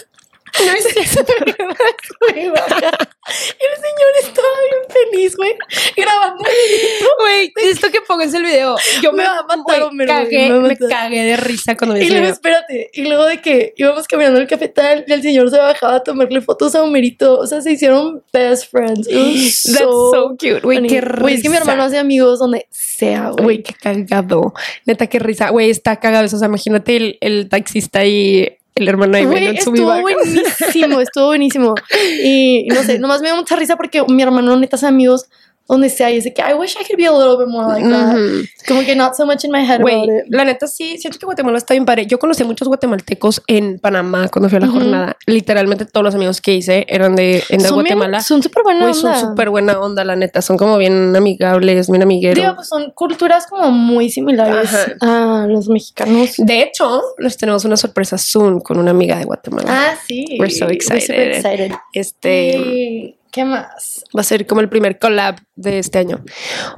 [0.65, 2.80] No es eso, sube y baja.
[3.28, 5.56] Y el señor estaba bien feliz, güey,
[5.96, 7.10] grabando el video.
[7.20, 8.76] Güey, necesito que pongas el video.
[9.02, 11.76] Yo Me me, va a matar, güey, Homero, güey, cagué, me me cagué de risa
[11.76, 15.22] cuando vi Y luego, espérate, y luego de que íbamos caminando el cafetal y el
[15.22, 17.38] señor se bajaba a tomarle fotos a Homerito.
[17.39, 19.08] O sea, se hicieron best friends.
[19.08, 20.62] That's so cute.
[20.62, 21.72] Güey, qué Güey, es que mi risa.
[21.72, 23.43] hermano hace amigos donde sea, güey.
[23.43, 24.54] Güey, qué cagado.
[24.86, 25.50] Neta, qué risa.
[25.50, 26.38] Güey, está cagado eso.
[26.38, 31.00] O sea, imagínate el, el taxista y el hermano viendo el sub y estuvo buenísimo,
[31.02, 31.76] estuvo buenísimo.
[32.24, 35.30] Y no sé, nomás me dio mucha risa porque mi hermano neta amigos
[35.68, 37.88] donde sea y dice que I wish I could be a little bit more like
[37.90, 38.16] that.
[38.16, 38.46] Ujú.
[38.68, 40.26] Como que not so much in my head Güey, about it.
[40.30, 42.06] la neta sí, siento que Guatemala está bien padre.
[42.06, 44.78] Yo conocí a muchos guatemaltecos en Panamá cuando fui a la Ujú.
[44.80, 45.18] jornada.
[45.26, 48.22] Literalmente todos los amigos que hice eran de, en de Son bien- Guatemala.
[48.22, 49.20] son súper buena son onda.
[49.20, 50.42] súper buena onda, la neta.
[50.42, 52.42] Son como bien amigables, bien amigueros.
[52.42, 55.44] Digo, pues son culturas como muy similares Ajá.
[55.44, 56.36] a los mexicanos.
[56.38, 59.68] De hecho, les tenemos una sorpresa soon con una amiga de Guatemala.
[59.70, 60.38] Ah, sí.
[60.40, 61.02] We're so excited.
[61.02, 61.72] super excited.
[61.94, 64.04] Este Y, ¿Qué más?
[64.16, 66.24] va a ser como el primer collab de este año.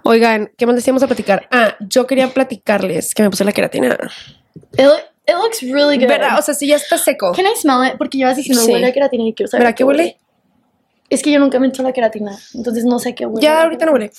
[0.03, 1.47] Oigan, ¿qué más les íbamos a platicar?
[1.51, 3.97] Ah, yo quería platicarles que me puse la queratina.
[4.73, 6.07] It, lo- it looks really good.
[6.07, 6.37] ¿Verdad?
[6.39, 7.31] O sea, si ya está seco.
[7.33, 7.97] Can I smell it?
[7.97, 8.71] Porque llevas diciendo Sí.
[8.71, 9.63] huele a queratina y quiero saber.
[9.65, 10.17] ¿Verdad que huele?
[11.09, 13.41] Es que yo nunca me he hecho la queratina, entonces no sé qué huele.
[13.43, 14.11] Ya ahorita no huele.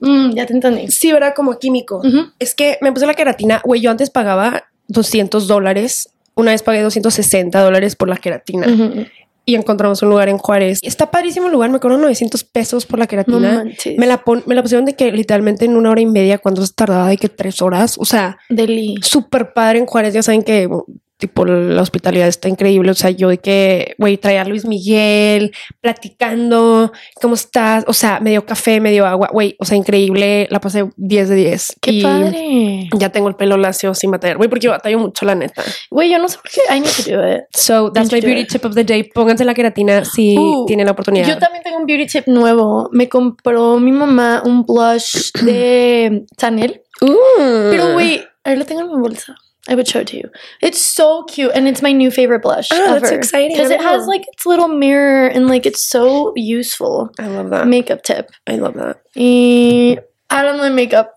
[0.00, 0.88] Mm, ya te entendí.
[0.90, 1.34] Sí, ¿verdad?
[1.34, 1.98] Como químico.
[1.98, 2.30] Ujú.
[2.38, 3.60] Es que me puse la queratina.
[3.64, 6.10] Güey, yo antes pagaba 200 dólares.
[6.34, 8.66] Una vez pagué 260 dólares por la queratina.
[8.68, 9.06] Ujú.
[9.48, 10.78] Y encontramos un lugar en Juárez.
[10.82, 11.70] Está padrísimo el lugar.
[11.70, 13.64] Me cobraron 900 pesos por la queratina.
[13.96, 16.64] me, la pon- me la pusieron de que literalmente en una hora y media, cuando
[16.66, 17.96] se tardaba de que tres horas.
[17.98, 18.96] O sea, Deli.
[19.00, 20.12] súper padre en Juárez.
[20.12, 20.68] Ya saben que
[21.18, 22.90] tipo la hospitalidad está increíble.
[22.90, 27.84] O sea, yo de que, güey, traía a Luis Miguel platicando, ¿cómo estás?
[27.88, 30.46] O sea, me dio café, me dio agua, güey, o sea, increíble.
[30.50, 31.76] La pasé 10 de 10.
[31.80, 32.88] Qué Y padre.
[32.96, 35.62] Ya tengo el pelo lacio sin batallar, güey, porque yo batallo mucho, la neta.
[35.90, 36.60] Güey, yo no sé por qué.
[36.74, 37.44] I need to do it.
[37.54, 39.02] So that's my beauty tip of the day.
[39.02, 41.26] Pónganse la queratina si Uh, tienen la oportunidad.
[41.26, 42.88] Yo también tengo un beauty tip nuevo.
[42.92, 46.82] Me compró mi mamá un blush de Chanel.
[47.00, 47.70] Uh.
[47.70, 49.34] Pero güey, ahí lo tengo en mi bolsa.
[49.68, 50.30] I would show it to you.
[50.62, 53.56] It's so cute and it's my new favorite blush Ah, that's exciting.
[53.56, 57.10] Because I it has like its little mirror and like it's so useful.
[57.18, 57.66] I love that.
[57.66, 58.30] Makeup tip.
[58.46, 58.96] I love that.
[59.14, 59.98] Y
[60.30, 61.12] hablando de makeup,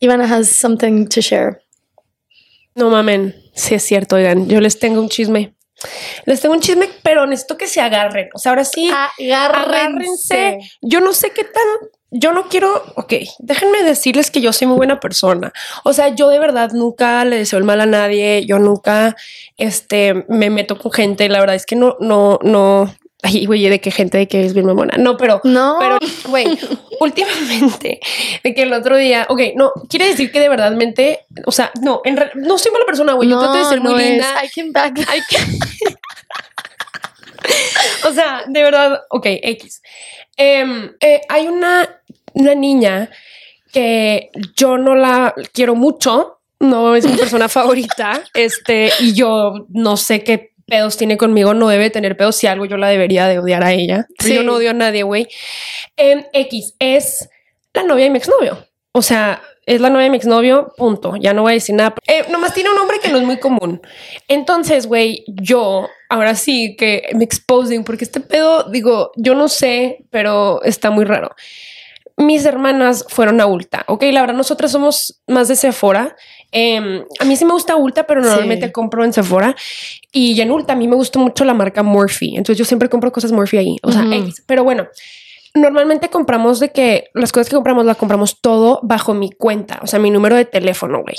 [0.00, 1.60] Ivana has something to share.
[2.76, 5.52] No mamen, sí es cierto, oigan, yo les tengo un chisme.
[6.26, 8.28] Les tengo un chisme, pero necesito que se agarren.
[8.34, 10.58] O sea, ahora sí, agárrense.
[10.80, 11.90] Yo no sé qué tan.
[12.10, 12.82] Yo no quiero.
[12.94, 15.52] Ok, déjenme decirles que yo soy muy buena persona.
[15.84, 18.44] O sea, yo de verdad nunca le deseo el mal a nadie.
[18.46, 19.16] Yo nunca
[19.56, 21.28] este, me meto con gente.
[21.28, 22.94] La verdad es que no, no, no.
[23.20, 24.94] Ay, güey, de qué gente de que es bien mamona.
[24.96, 25.40] No, pero.
[25.42, 26.56] No, Pero, güey,
[27.00, 27.98] últimamente,
[28.44, 32.00] de que el otro día, ok, no, quiere decir que de verdadmente, o sea, no,
[32.04, 34.08] en re- no soy mala persona, güey, yo trato de ser muy no es.
[34.10, 34.44] linda.
[34.44, 34.94] I can back
[38.08, 39.82] o sea, de verdad, ok, X.
[40.36, 41.97] Em, eh, hay una,
[42.34, 43.10] una niña
[43.72, 49.96] que yo no la quiero mucho, no es mi persona favorita, este, y yo no
[49.96, 53.38] sé qué pedos tiene conmigo, no debe tener pedos, si algo yo la debería de
[53.38, 54.34] odiar a ella, Sí.
[54.34, 55.28] yo no odio a nadie, güey.
[55.96, 57.28] Em, X es
[57.72, 61.16] la novia de mi exnovio, o sea, es la novia de mi exnovio, punto.
[61.16, 61.94] Ya no voy a decir nada.
[62.06, 63.82] Eh, nomás tiene un nombre que no es muy común.
[64.26, 70.06] Entonces, güey, yo ahora sí que me exposing, porque este pedo, digo, yo no sé,
[70.10, 71.36] pero está muy raro.
[72.18, 76.16] Mis hermanas fueron a Ulta, ok, la verdad, nosotras somos más de Sephora.
[76.50, 78.72] Em, a mí sí me gusta Ulta, pero normalmente Sí.
[78.72, 79.54] compro en Sephora.
[80.12, 82.26] Y en Ulta a mí me gusta mucho la marca Morphe.
[82.30, 83.76] Entonces yo siempre compro cosas Morphe ahí.
[83.82, 84.02] O sea.
[84.02, 84.42] X.
[84.46, 84.88] Pero bueno,
[85.54, 89.86] normalmente compramos de que las cosas que compramos las compramos todo bajo mi cuenta, o
[89.86, 91.16] sea, mi número de teléfono, güey.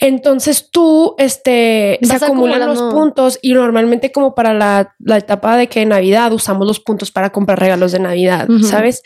[0.00, 5.66] Entonces tú, este, se acumulan los puntos y normalmente como para la, la etapa de
[5.66, 8.48] que Navidad usamos los puntos para comprar regalos de Navidad.
[8.62, 9.02] ¿sabes?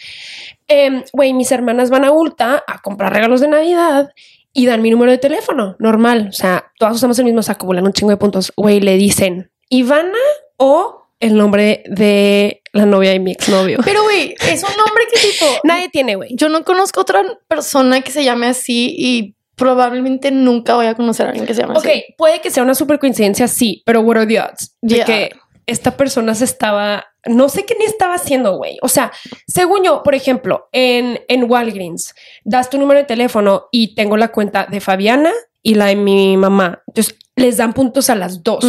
[0.68, 4.10] Em, Güey, mis hermanas van a Ulta a comprar regalos de Navidad
[4.52, 6.28] y dan mi número de teléfono, normal.
[6.28, 8.52] O sea, todas usamos el mismo, se acumulan un chingo de puntos.
[8.56, 10.18] Güey, le dicen Ivana
[10.58, 13.78] o el nombre de la novia de mi exnovio.
[13.84, 15.46] Pero güey, es un nombre que tipo.
[15.64, 16.30] Nadie tiene, güey.
[16.34, 21.26] Yo no conozco otra persona que se llame así y probablemente nunca voy a conocer
[21.26, 22.04] a alguien que se llame Ok, así.
[22.16, 24.76] puede que sea una super coincidencia, sí, pero what are the odds?
[24.80, 25.04] De Yeah.
[25.06, 25.30] que
[25.66, 28.78] esta persona se estaba, no sé qué ni estaba haciendo, güey.
[28.82, 29.12] O sea,
[29.46, 34.28] según yo, por ejemplo, en, en Walgreens, das tu número de teléfono y tengo la
[34.32, 35.30] cuenta de Fabiana
[35.62, 36.82] y la de mi mamá.
[36.88, 38.64] Entonces, les dan puntos a las dos.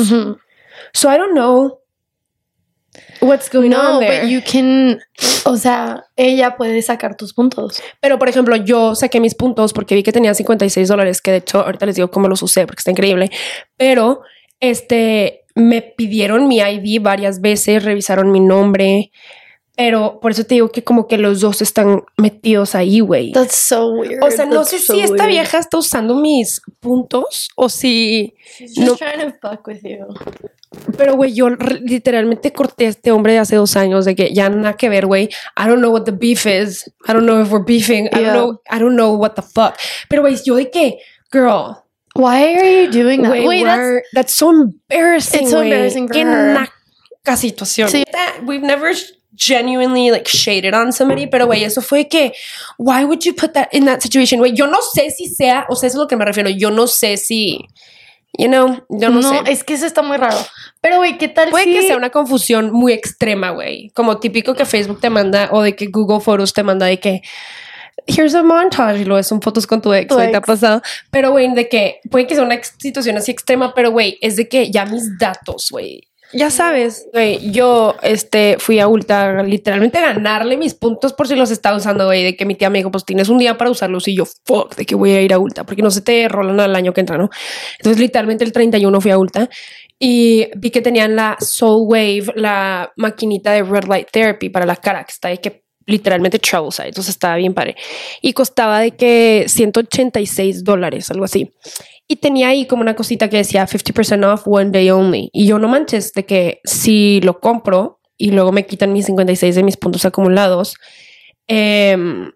[0.94, 1.80] So I don't know
[3.22, 4.22] What's going No, on there?
[4.22, 5.00] but you can,
[5.46, 7.82] o sea, ella puede sacar tus puntos.
[8.02, 11.38] Pero, por ejemplo, yo saqué mis puntos porque vi que tenía 56 dólares, que de
[11.38, 13.32] hecho ahorita les digo cómo los usé porque está increíble.
[13.78, 14.22] Pero,
[14.60, 19.12] este, me pidieron mi ID varias veces, revisaron mi nombre.
[19.76, 23.32] Pero por eso te digo que como que los dos están metidos ahí, güey.
[23.32, 24.24] That's so weird.
[24.24, 25.30] O sea, no That's sé so si esta weird.
[25.30, 28.36] vieja está usando mis puntos o si...
[28.60, 30.06] She's just no- trying to fuck with you.
[30.98, 34.50] Pero, güey, yo literalmente corté a este hombre de hace dos años de que ya
[34.50, 35.30] nada que ver, güey.
[35.58, 36.86] I don't know what the beef is.
[37.08, 38.08] I don't know if we're beefing.
[38.14, 38.62] I don't know.
[38.70, 39.76] I don't know what the fuck.
[40.10, 40.98] Pero, güey, yo de que,
[41.32, 41.78] girl,
[42.16, 43.32] Why are you doing that?
[43.44, 45.42] Wait, that's that's so embarrassing.
[45.42, 46.54] It's so embarrassing for Qué her.
[46.54, 47.90] naca situación.
[47.90, 48.04] Sí.
[48.12, 48.94] That- we've never
[49.36, 52.34] genuinely like shaded on somebody, pero güey, eso fue que,
[52.78, 54.40] why would you put that in that situation?
[54.40, 56.52] Güey, yo no sé si sea, o sea, eso es lo que me refiero.
[56.52, 57.68] Yo no sé si,
[58.38, 59.52] you know, yo no, sé.
[59.52, 60.38] es que eso está muy raro.
[60.82, 61.74] Pero, güey, ¿qué tal Puede si...
[61.74, 63.90] que sea una confusión muy extrema, güey.
[63.96, 67.22] Como típico que Facebook te manda o de que Google Photos te manda de que
[68.08, 70.40] here's a montage y luego son fotos con tu ex, Tu te ha ex.
[70.46, 70.82] pasado.
[71.12, 74.36] Pero, güey, de que puede que sea una ex- situación así extrema, pero, güey, es
[74.36, 76.02] de que ya mis datos, güey.
[76.34, 81.36] Ya sabes, güey, yo este, fui a Ulta literalmente a ganarle mis puntos por si
[81.36, 83.70] los estaba usando, güey, de que mi tía me dijo, pues tienes un día para
[83.70, 86.28] usarlos y yo, fuck, de que voy a ir a Ulta, porque no se te
[86.28, 87.30] rolan al año que entra, ¿no?
[87.78, 89.48] Entonces, literalmente el 31 fui a Ulta
[90.00, 94.76] y vi que tenían la Soul Wave, la maquinita de Red Light Therapy para la
[94.76, 97.76] cara, que está de que literalmente travel entonces estaba bien padre.
[98.22, 101.52] Y costaba de que 186 dólares, algo así.
[102.14, 105.32] Y tenía ahí como una cosita que decía 50% off one day only.
[105.34, 109.56] Y yo no manches de que si lo compro y luego me quitan mis 56
[109.56, 110.76] de mis puntos acumulados,
[111.48, 112.32] em,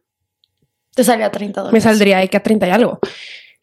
[0.95, 1.73] Te sale a 30 dólares.
[1.73, 2.97] me saldría de que a 30 y algo.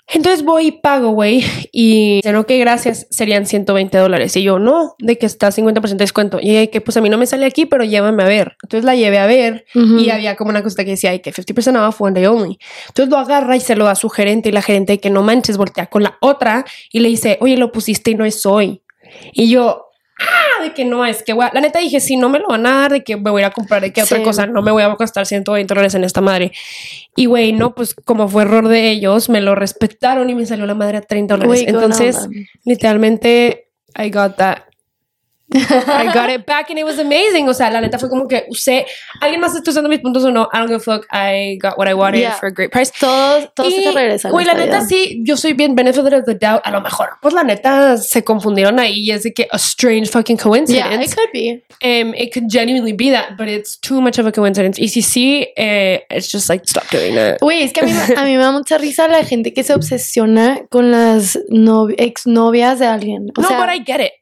[0.07, 4.37] Entonces voy y pago, güey, y dicen, ok, gracias, serían 120 dólares.
[4.37, 6.39] Y yo, no, de que está 50% de descuento.
[6.43, 8.57] Y que pues a mí no me sale aquí, pero llévame a ver.
[8.63, 9.99] Entonces la llevé a ver Ujú.
[9.99, 12.59] y había como una cosa que decía, ay, que 50% off one day only.
[12.89, 15.23] Entonces lo agarra y se lo da a su gerente y la gerente que no
[15.23, 18.83] manches, voltea con la otra y le dice, oye, lo pusiste y no es hoy.
[19.33, 19.84] Y yo,
[20.63, 22.81] de que no, es que, güey, la neta dije, si no me lo van a
[22.81, 24.23] dar, de que me voy a comprar de que otra Sí.
[24.23, 26.53] cosa, no me voy a gastar 120 dólares en esta madre.
[27.17, 30.67] Y, güey, no, pues como fue error de ellos, me lo respetaron y me salió
[30.67, 31.65] la madre a 30 dólares.
[31.67, 32.29] Entonces,
[32.65, 34.59] literalmente, I got that.
[35.55, 37.49] I got it back and it was amazing.
[37.49, 38.87] O sea, la neta fue como que usé,
[39.21, 41.07] alguien más está usando mis puntos o no, I don't give a fuck.
[41.13, 42.33] I got what I wanted Yeah.
[42.39, 42.93] for a great price.
[42.99, 44.29] Todo, todo se Y, te regresa.
[44.29, 44.87] en Güey, la neta vida.
[44.87, 46.61] sí, yo soy bien benefit of the doubt.
[46.65, 50.07] A lo mejor, pues la neta se confundieron ahí y es de que a strange
[50.07, 51.15] fucking Yeah, it coincidence.
[51.15, 51.63] could be.
[51.83, 54.81] Um, it could genuinely be that, but it's too much of a coincidence.
[54.81, 57.39] Y si sí, eh, it's just like stop doing that.
[57.41, 59.75] Güey, es que a mí, a mí me da mucha risa la gente que se
[59.75, 63.29] obsesiona con las novi- exnovias de alguien.
[63.37, 64.13] O no, sea, but I get it.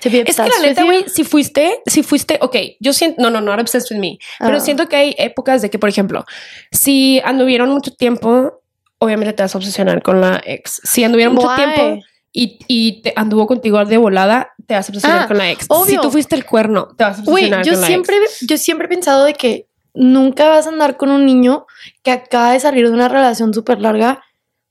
[0.00, 3.30] To be Es que la neta, güey, si fuiste, si fuiste, ok, yo siento, no,
[3.30, 4.60] no, no, obsessed with me, pero Ah.
[4.60, 6.24] siento que hay épocas de que, por ejemplo,
[6.70, 8.60] si anduvieron mucho tiempo,
[8.98, 10.80] obviamente te vas a obsesionar con la ex.
[10.84, 11.56] Si anduvieron mucho Why?
[11.56, 15.50] tiempo y, y te anduvo contigo de volada, te vas a obsesionar Ah, con la
[15.50, 15.66] ex.
[15.68, 15.86] obvio.
[15.86, 18.40] Si tú fuiste el cuerno, te vas a obsesionar yo con la siempre, ex.
[18.46, 21.66] yo siempre he pensado de que nunca vas a andar con un niño
[22.02, 24.22] que acaba de salir de una relación súper larga.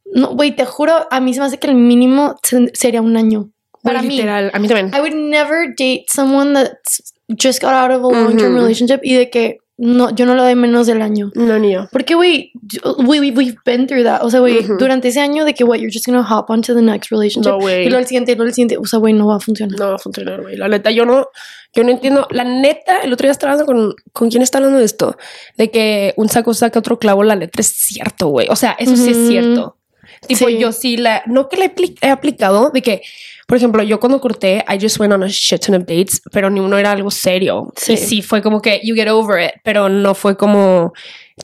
[0.06, 3.18] No, güey, te juro, a mí se me hace que el mínimo se- sería un
[3.18, 3.50] año.
[3.88, 4.16] Para mí.
[4.18, 4.92] literal, a mí también.
[4.96, 6.74] I would never date someone that
[7.30, 8.62] just got out of a long-term Ujú.
[8.62, 11.30] relationship y de que no, yo no lo doy menos del año.
[11.36, 11.88] No, ni yo.
[11.92, 12.52] Porque, güey,
[13.06, 14.24] we, we, we've been through that.
[14.24, 14.78] O sea, güey, Ujú.
[14.78, 17.52] durante ese año de que, güey, you're just gonna hop onto the next relationship.
[17.52, 17.82] No, güey.
[17.82, 18.78] Y luego el siguiente, y luego el siguiente.
[18.80, 19.78] O sea, güey, no va a funcionar.
[19.78, 20.56] No va a funcionar, güey.
[20.58, 21.28] La neta, yo no,
[21.76, 22.28] yo no entiendo.
[22.32, 25.16] La neta, el otro día estaba hablando con, con quién está hablando de esto,
[25.58, 28.48] de que un saco saca otro clavo, la letra es cierto, güey.
[28.50, 29.78] O sea, eso sí es cierto.
[30.26, 30.58] Tipo, Sí.
[30.58, 33.02] yo sí la, no que la he, he aplicado, de que,
[33.48, 36.50] por ejemplo, yo cuando corté, I just went on a shit ton of dates, pero
[36.52, 37.74] ni uno era algo serio.
[37.76, 37.94] Sí.
[37.94, 40.94] Y sí fue como que you get over it, pero no fue como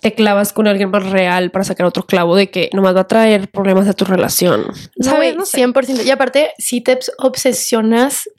[0.02, 3.08] te clavas con alguien más real para sacar otro clavo de que nomás va a
[3.08, 4.66] traer problemas de tu relación.
[5.00, 5.36] ¿Sabes?
[5.36, 5.60] No sé.
[5.66, 6.04] 100%.
[6.06, 8.30] Y aparte, si te obs- obsesionas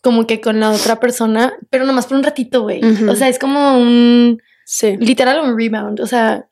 [0.00, 2.80] como que con la otra persona, pero nomás por un ratito, güey.
[3.08, 4.96] O sea, es como un, Sí.
[4.98, 6.00] literal, un rebound.
[6.00, 6.46] O sea,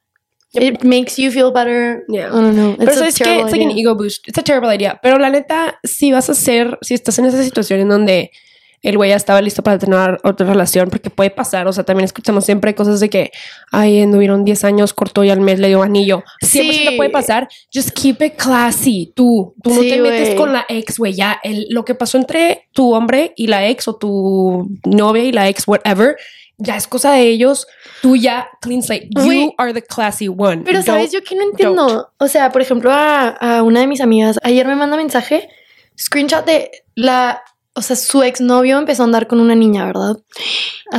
[0.54, 2.04] it makes you feel better.
[2.08, 2.28] Yeah.
[2.28, 2.76] I don't know.
[2.76, 4.26] Pero It's a sabes que it's like an ego boost.
[4.28, 4.98] It's a terrible idea.
[5.02, 8.30] Pero la neta, si vas a hacer, si estás en esa situación en donde
[8.82, 11.68] el güey ya estaba listo para tener otra relación, porque puede pasar.
[11.68, 13.30] O sea, también escuchamos siempre cosas de que,
[13.70, 16.22] ay, anduvieron 10 años, cortó y al mes le dio anillo.
[16.40, 16.96] Siempre Sí.
[16.96, 17.46] puede pasar.
[17.72, 19.12] Just keep it classy.
[19.14, 21.12] Tú, tú no Sí, te metes con la ex, güey.
[21.12, 25.32] Ya, el, lo que pasó entre tu hombre y la ex o tu novia y
[25.32, 26.16] la ex, whatever.
[26.60, 27.66] Ya es cosa de ellos.
[28.02, 29.08] Tú ya clean slate.
[29.10, 30.62] You are the classy one.
[30.64, 31.10] Pero, ¿sabes?
[31.12, 32.12] Yo que no entiendo.
[32.18, 35.48] O sea, por ejemplo, a, a una de mis amigas, ayer me manda mensaje,
[35.98, 37.42] screenshot de la
[37.72, 40.16] o sea, su exnovio empezó a andar con una niña, ¿verdad?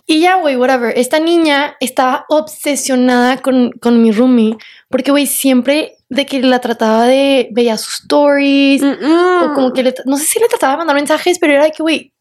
[0.07, 0.97] Y ya, güey, whatever.
[0.97, 4.57] Esta niña estaba obsesionada con, con mi roomie
[4.89, 9.93] porque, güey, siempre de que la trataba de, veía sus stories o como que, le,
[10.05, 12.13] no sé si le trataba de mandar mensajes, pero era de que, güey,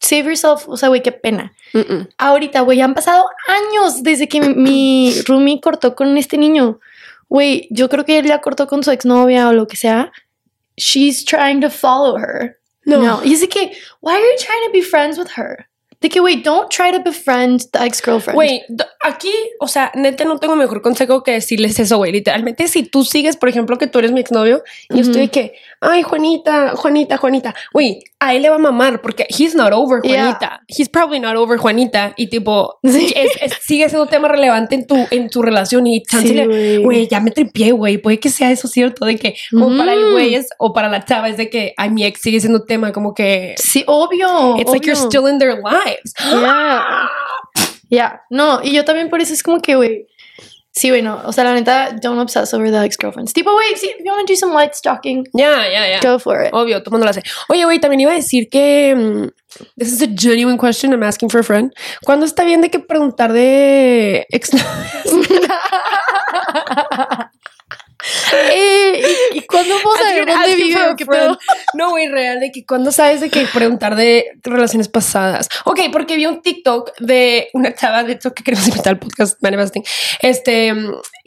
[0.00, 1.52] save yourself, o sea, güey, qué pena.
[1.72, 2.08] Mm-mm.
[2.18, 6.80] Ahorita, güey, han pasado años desde que mi, mi roomie cortó con este niño.
[7.28, 10.12] Güey, yo creo que él ya cortó con su exnovia o lo que sea.
[10.76, 12.58] She's trying to follow her.
[12.84, 13.22] No.
[13.24, 15.66] Y es que, why are you trying to be friends with her?
[16.02, 18.34] De que, wait, don't try to befriend the ex-girlfriend.
[18.34, 22.12] Güey, d- aquí, o sea, neta no tengo mejor consejo que decirles eso, güey.
[22.12, 25.28] Literalmente, si tú sigues, por ejemplo, que tú eres mi exnovio, y yo estoy de
[25.30, 27.54] que, ay, Juanita, Juanita, Juanita.
[27.72, 30.22] Güey, a él le va a mamar porque he's not over Yeah.
[30.24, 30.60] Juanita.
[30.68, 32.12] He's probably not over Juanita.
[32.16, 33.12] Y tipo, Sí.
[33.16, 35.86] es- es- sigue siendo tema relevante en tu, en tu relación.
[35.86, 36.76] Y chance Sí, güey.
[36.82, 37.98] güey, ya me tripié, güey.
[37.98, 40.12] Puede que sea eso cierto, de que, como para el Mm.
[40.12, 42.92] güey es, o para la chava, es de que, ay, mi ex sigue siendo tema,
[42.92, 44.56] como que, Sí, obvio.
[44.58, 45.08] it's like you're obvio.
[45.08, 45.60] still in their
[45.92, 46.14] lives.
[46.30, 47.08] Yeah.
[47.88, 48.20] Yeah.
[48.30, 50.06] No, y yo también por eso es como que, güey.
[50.74, 51.20] Sí, güey, no.
[51.26, 53.34] O sea, la neta, don't obsess over the ex-girlfriends.
[53.34, 56.00] Tipo, güey, si you want to do some light stalking, Ya, ya, ya.
[56.00, 56.48] go for it.
[56.54, 57.22] Obvio, todo el mundo lo hace.
[57.48, 58.94] Oye, güey, también iba a decir que.
[58.96, 59.28] mm,
[59.76, 60.94] this is a genuine question.
[60.94, 61.74] I'm asking for a friend.
[62.06, 64.50] ¿Cuándo está bien de que preguntar de ex
[68.52, 71.38] Eh, ¿y, y cuándo vamos a ver dónde vive o qué pedo?
[71.74, 75.48] No, güey, real, de que cuando sabes de que preguntar de relaciones pasadas.
[75.64, 79.42] Ok, porque vi un TikTok de una chava, de hecho, que queremos invitar al podcast,
[79.42, 79.84] Manifesting,
[80.20, 80.74] este,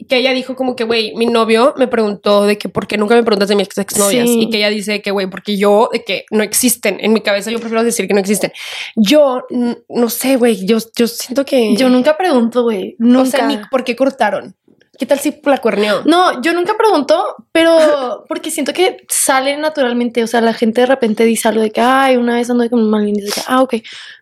[0.08, 3.14] que ella dijo como que, güey, mi novio me preguntó de que por qué nunca
[3.14, 4.42] me preguntas de mis ex exnovias Sí.
[4.42, 7.50] y que ella dice que, güey, porque yo, de que no existen, en mi cabeza
[7.50, 8.52] yo prefiero decir que no existen.
[8.94, 9.44] Yo,
[9.88, 11.74] no sé, güey, yo, yo siento que...
[11.76, 12.96] Yo nunca pregunto, güey.
[12.98, 13.22] Nunca.
[13.22, 14.54] o sea, ni por qué cortaron.
[14.98, 16.02] ¿Qué tal si la cuerneó?
[16.04, 20.22] No, yo nunca pregunto, pero porque siento que sale naturalmente.
[20.22, 22.80] O sea, la gente de repente dice algo de que, ay, una vez anduve con
[22.80, 23.74] un mal y dice ah, ok.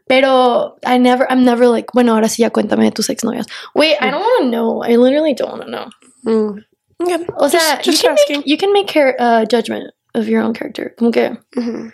[0.07, 3.47] Pero I never, I'm never like, bueno, ahora sí ya cuéntame de tus exnovias.
[3.75, 4.85] Wait, I don't want to know.
[4.85, 5.87] I literally don't want to know.
[6.25, 6.65] Mm.
[6.99, 8.37] Ok, O sea, just- just you, can asking.
[8.39, 10.95] make, you can make care, uh, judgment of your own character.
[10.97, 11.93] Como que, Ujú.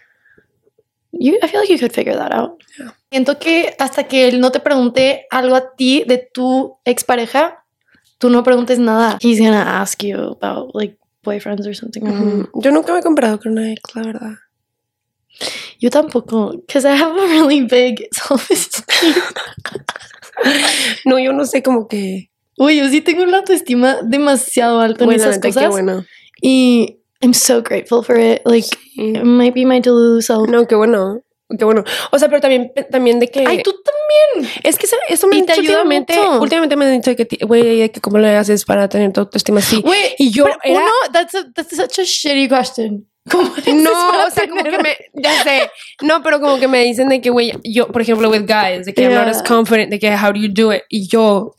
[1.13, 2.59] you, I feel like you could figure that out.
[2.79, 2.95] Yeah.
[3.11, 7.60] Siento que hasta que él no te pregunte algo a ti de tu expareja,
[8.21, 9.19] tú no preguntes nada.
[9.21, 12.03] He's gonna ask you about like boyfriends or something.
[12.55, 14.35] Yo nunca me he comparado con una ex, la verdad.
[15.81, 19.15] Yo tampoco, because I have a really big self-esteem.
[21.05, 22.31] No, yo no sé como que...
[22.59, 25.71] Uy, yo sí tengo una autoestima demasiado alta en Bueno, esas neta, qué cosas.
[25.71, 26.05] bueno.
[26.43, 28.43] Y I'm so grateful for it.
[28.45, 29.15] Like, Sí.
[29.17, 29.81] it might be my
[30.21, 30.49] self.
[30.49, 31.23] No, qué bueno.
[31.59, 31.83] Qué bueno.
[32.13, 33.45] O sea, pero también, también de que...
[33.47, 34.53] Ay, tú también.
[34.63, 36.17] Es que eso- me Y han dicho últimamente.
[36.17, 36.41] mucho.
[36.41, 39.81] Últimamente me han dicho que, güey, que cómo le haces para tener tu autoestima así.
[39.83, 43.07] Güey, Y yo pero era- uno, that's, a, that's such a shitty question.
[43.31, 43.91] ¿Cómo No,
[44.27, 45.71] o sea, como tener- que me, ya sé,
[46.03, 48.95] no, pero como que me dicen de que, güey, yo, por ejemplo, with guys, de
[48.95, 49.31] que I'm not Yeah.
[49.33, 51.55] as confident, de que how do you do it, y yo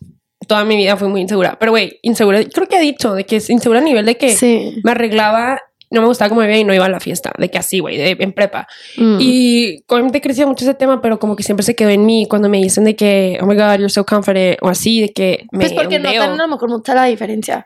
[0.47, 3.35] toda mi vida fui muy insegura, pero güey, insegura, creo que he dicho, de que
[3.37, 4.81] es insegura a nivel de que Sí.
[4.83, 7.49] me arreglaba, no me gustaba como me veía y no iba a la fiesta, de
[7.49, 9.17] que así, güey, en prepa, Mm.
[9.19, 12.49] y obviamente crecía mucho ese tema, pero como que siempre se quedó en mí cuando
[12.49, 15.59] me dicen de que, oh my god, you're so confident, o así, de que me
[15.59, 16.13] Pues porque ondeo.
[16.13, 17.65] notan a lo mejor mucha la diferencia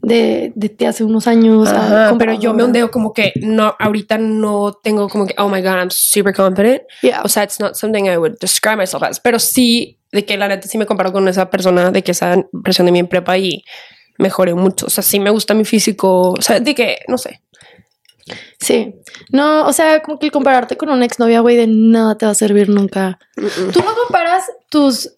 [0.00, 1.68] de, de, de hace unos años.
[1.68, 5.60] Ajá, pero yo me ondeo como que no, ahorita no tengo como que, oh my
[5.60, 6.82] god, I'm super confident.
[7.02, 7.22] Yeah.
[7.24, 9.18] O sea, it's not something I would describe myself as.
[9.18, 12.36] Pero sí, de que la neta sí me comparo con esa persona, de que esa
[12.52, 13.64] versión de mí en prepa y
[14.18, 14.86] mejoré mucho.
[14.86, 16.30] O sea, sí me gusta mi físico.
[16.30, 17.40] O sea, de que, no sé.
[18.58, 18.94] Sí.
[19.30, 22.32] No, o sea, como que el compararte con una exnovia, güey, de nada te va
[22.32, 23.18] a servir nunca.
[23.36, 25.12] Tú no comparas tus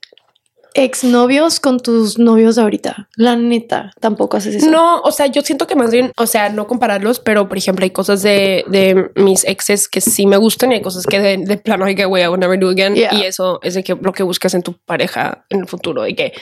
[0.74, 3.08] exnovios con tus novios ahorita.
[3.16, 4.70] La neta, tampoco haces eso.
[4.70, 7.84] No, o sea, yo siento que más bien, o sea, no compararlos, pero por ejemplo,
[7.84, 11.38] hay cosas de, de mis exes que sí me gustan y hay cosas que de,
[11.38, 12.94] de plano hay que, güey, I will never do again.
[12.94, 13.14] Yeah.
[13.14, 16.14] Y eso es de que lo que buscas en tu pareja en el futuro, de
[16.14, 16.32] que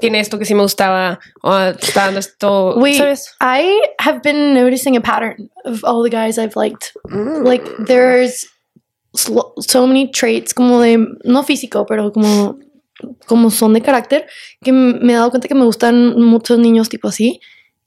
[0.00, 3.34] tiene esto que sí me gustaba, o está dando esto, Wait, ¿sabes?
[3.40, 6.92] I have been noticing a pattern of all the guys I've liked.
[7.08, 7.44] Mm.
[7.46, 8.46] Like, there's
[9.14, 12.58] so many traits como de, no físico, pero como,
[13.26, 14.26] como son de carácter,
[14.62, 17.40] que me he dado cuenta que me gustan muchos niños tipo así.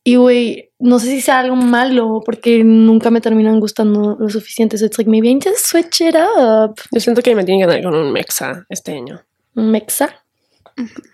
[0.05, 4.77] Y, güey, no sé si sea algo malo porque nunca me terminan gustando lo suficiente.
[4.77, 6.75] So it's like, maybe I need to switch it up.
[6.91, 9.21] Yo siento que me tiene que dar con un mexa este año.
[9.53, 10.23] Mexa.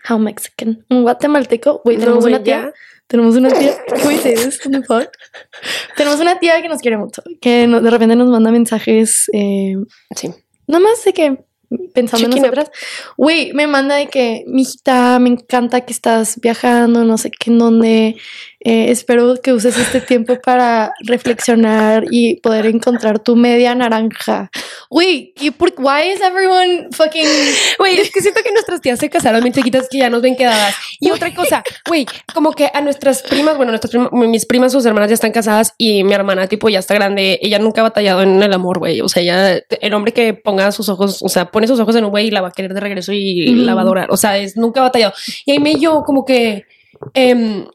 [0.09, 0.86] How Mexican.
[0.89, 1.82] Un guatemalteco.
[1.84, 2.61] Güey, tenemos güey, una tía.
[2.61, 2.73] ya.
[3.07, 3.76] Tenemos una tía.
[3.93, 5.05] The pod?
[5.95, 7.21] Tenemos una tía que nos quiere mucho.
[7.41, 9.30] Que no- de repente nos manda mensajes.
[9.34, 9.76] Eh,
[10.15, 10.32] Sí.
[10.67, 11.38] nada más de que
[11.93, 12.55] pensando en Checking up.
[12.55, 12.72] nosotras.
[13.17, 17.59] Güey, me manda de que, mijita, me encanta que estás viajando, no sé qué en
[17.59, 18.15] dónde.
[18.62, 24.51] Eh, espero que uses este tiempo para reflexionar y poder encontrar tu media naranja.
[24.89, 27.26] Güey, ¿y por why is everyone fucking
[27.78, 30.36] Güey, es que siento que nuestras tías se casaron bien chiquitas que ya nos ven
[30.36, 30.76] quedadas.
[30.99, 35.10] Y otra cosa, güey, como que a nuestras primas, bueno, nuestras mis primas, sus hermanas
[35.10, 37.39] ya están casadas y mi hermana, tipo, ya está grande.
[37.41, 38.99] Ella nunca ha batallado en el amor, güey.
[39.01, 42.03] O sea, ya el hombre que ponga sus ojos, o sea, pone sus ojos en
[42.03, 43.62] un güey y la va a querer de regreso y Ujú.
[43.62, 44.07] la va a adorar.
[44.12, 45.14] O sea, es nunca ha batallado.
[45.45, 46.66] Y ahí me yo como que,
[47.13, 47.67] em,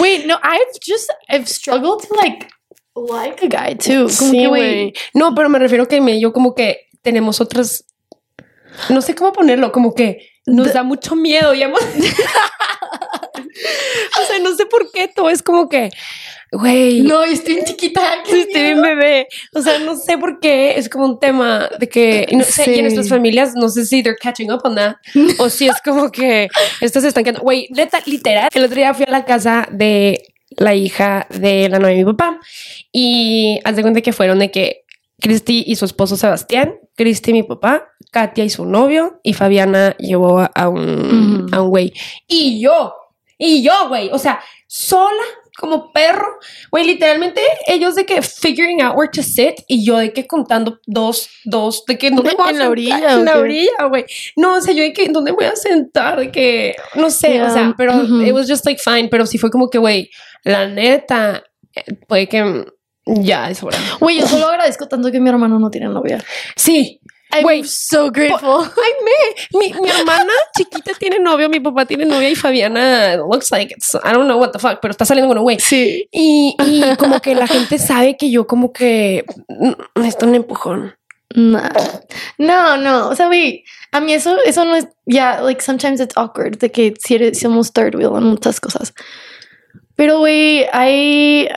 [0.00, 2.48] Wait, no, I've just I've struggled to like
[2.94, 4.08] like a guy too.
[4.08, 4.92] Como sí, güey.
[5.14, 7.84] No, pero me refiero que me yo como que tenemos otras,
[8.90, 11.80] no sé cómo ponerlo, como que nos da mucho miedo y hemos...
[11.82, 11.86] o
[14.26, 15.90] sea, no sé por qué todo es como que,
[16.52, 18.02] güey, No, estoy bien chiquita.
[18.24, 19.28] qué estoy bien bebé.
[19.54, 22.62] O sea, no sé por qué es como un tema de que, y no sé,
[22.66, 22.82] y en Sí.
[22.82, 24.96] nuestras familias, no sé si they're catching up on that
[25.38, 26.48] o si es como que
[26.80, 27.42] estas se están quedando.
[27.42, 27.68] Güey,
[28.06, 28.48] literal.
[28.54, 32.12] El otro día fui a la casa de la hija de la novia de mi
[32.12, 32.40] papá
[32.92, 34.84] y haz de cuenta que fueron de que
[35.20, 40.48] Cristi y su esposo Sebastián, Cristi mi papá, Katia y su novio y Fabiana llevó
[40.54, 41.92] a, un, a un güey.
[42.26, 42.94] Y yo,
[43.36, 45.22] y yo, güey, o sea, sola
[45.58, 46.38] como perro,
[46.70, 50.78] güey, literalmente ellos de que figuring out where to sit y yo de que contando
[50.86, 52.70] dos, dos, de que dónde ¿En voy a la sentar?
[52.70, 54.04] orilla en la orilla, güey.
[54.36, 57.46] No, o sea, yo de que dónde voy a sentar, de que no sé, Yeah.
[57.48, 60.08] o sea, pero it was just like fine, pero sí fue como que, güey,
[60.44, 61.42] la neta,
[61.74, 62.64] eh, puede que mm,
[63.22, 63.76] ya es hora.
[64.00, 66.22] Güey, yo solo agradezco tanto que mi hermano no tiene novia.
[66.56, 67.00] Sí,
[67.30, 68.62] I'm so grateful.
[68.84, 73.50] Ay, me, mi, mi hermana chiquita tiene novio, mi papá tiene novia y Fabiana looks
[73.50, 75.58] like it's, I don't know what the fuck, pero está saliendo con un güey.
[75.60, 76.08] Sí.
[76.10, 80.94] Y, y como que la gente sabe que yo como que mm, necesito un empujón.
[81.34, 81.60] No,
[82.38, 83.08] no, no.
[83.08, 86.70] O sea, güey, a mí eso, eso no es, ya, like, sometimes it's awkward de
[86.70, 88.94] que si eres, somos third wheel en muchas cosas.
[89.96, 91.48] Pero, güey, I,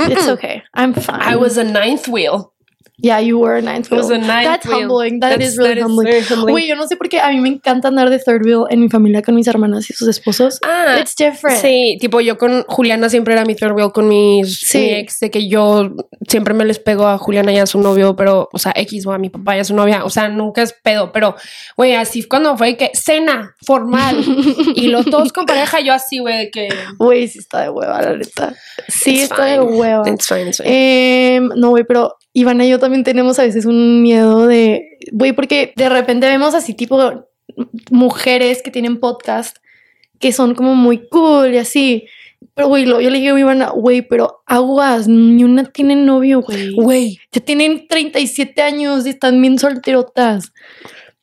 [0.00, 0.62] it's okay.
[0.74, 1.20] I'm fine.
[1.22, 2.52] I was a ninth wheel.
[2.98, 4.04] Yeah, you were a ninth wheel.
[4.10, 4.80] a ninth That's wheel.
[4.80, 5.20] humbling.
[5.20, 6.22] That That's- is really that humbling.
[6.52, 8.80] Güey, yo no sé por qué a mí me encanta andar de third wheel en
[8.80, 10.58] mi familia con mis hermanas y sus esposos.
[10.66, 11.60] Ah, It's different.
[11.60, 14.78] Sí, tipo yo con Juliana siempre era mi third wheel con mis Sí.
[14.78, 15.90] mi ex, de que yo
[16.28, 19.12] siempre me les pego a Juliana y a su novio, pero, o sea, X o
[19.12, 21.36] a mi papá y a su novia, o sea, nunca es pedo, pero,
[21.76, 24.16] güey, así cuando fue que cena formal
[24.74, 26.68] y los todos con pareja, yo así, güey, de que...
[26.98, 28.54] Güey, sí está de hueva, la neta.
[28.88, 29.76] Sí It's está de fine.
[29.76, 30.08] hueva.
[30.08, 31.36] It's fine, it's fine.
[31.36, 35.32] Em, no, güey, pero Ivana y yo también tenemos a veces un miedo de, güey,
[35.32, 37.26] porque de repente vemos así tipo
[37.90, 39.56] mujeres que tienen podcast
[40.20, 42.06] que son como muy cool y así.
[42.54, 46.72] Pero, güey, yo le digo a Ivana, güey, pero aguas, ni una tiene novio, güey.
[46.74, 50.52] Güey, Ya tienen 37 años y están bien solterotas.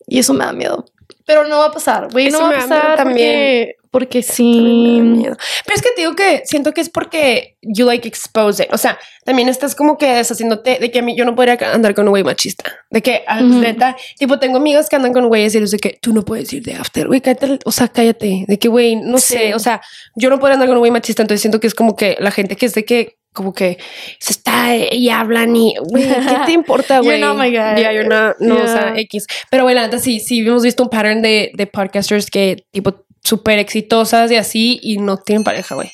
[0.06, 0.84] Y eso me da miedo.
[1.26, 3.72] Pero no va a pasar, güey, no va a pasar también.
[3.94, 5.00] Porque, sí.
[5.02, 5.38] miedo.
[5.66, 8.70] Pero es que te digo que siento que es porque you like expose it.
[8.74, 11.94] O sea, también estás como que deshaciéndote de que a mí yo no podría andar
[11.94, 12.74] con un güey machista.
[12.90, 13.60] De que, ah, Ujú.
[13.60, 16.52] neta, tipo, tengo amigas que andan con güeyes y les de que tú no puedes
[16.52, 17.08] ir de after.
[17.08, 17.60] Güey, cállate.
[17.66, 18.46] O sea, cállate.
[18.48, 19.36] De que, güey, no Sí.
[19.36, 19.56] sé.
[19.56, 19.80] O sea,
[20.16, 21.22] yo no podría andar con un güey machista.
[21.22, 23.80] Entonces siento que es como que la gente que es de que como que
[24.20, 27.20] se está y hablan y güey, ¿qué te importa, You're güey?
[27.22, 27.82] not my guy.
[27.82, 29.00] Yeah, you're not, no, o sea, Yeah.
[29.02, 29.26] X.
[29.50, 32.94] Pero güey, la neta sí, sí hemos visto un pattern de, de podcasters que tipo
[33.24, 35.92] súper exitosas y así y no tienen pareja, güey.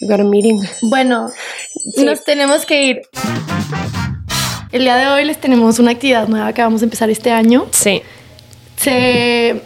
[0.00, 0.60] We got a meeting.
[0.82, 1.30] Bueno,
[1.94, 2.04] Sí.
[2.04, 3.02] nos tenemos que ir.
[4.72, 7.66] El día de hoy les tenemos una actividad nueva que vamos a empezar este año.
[7.72, 8.02] Sí.
[8.76, 9.60] Se...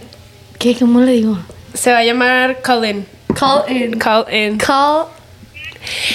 [0.58, 0.74] ¿Qué?
[0.78, 1.38] ¿Cómo le digo?
[1.74, 3.06] Se va a llamar Colin.
[3.38, 3.98] Call in.
[3.98, 4.58] Call in.
[4.58, 5.06] Call...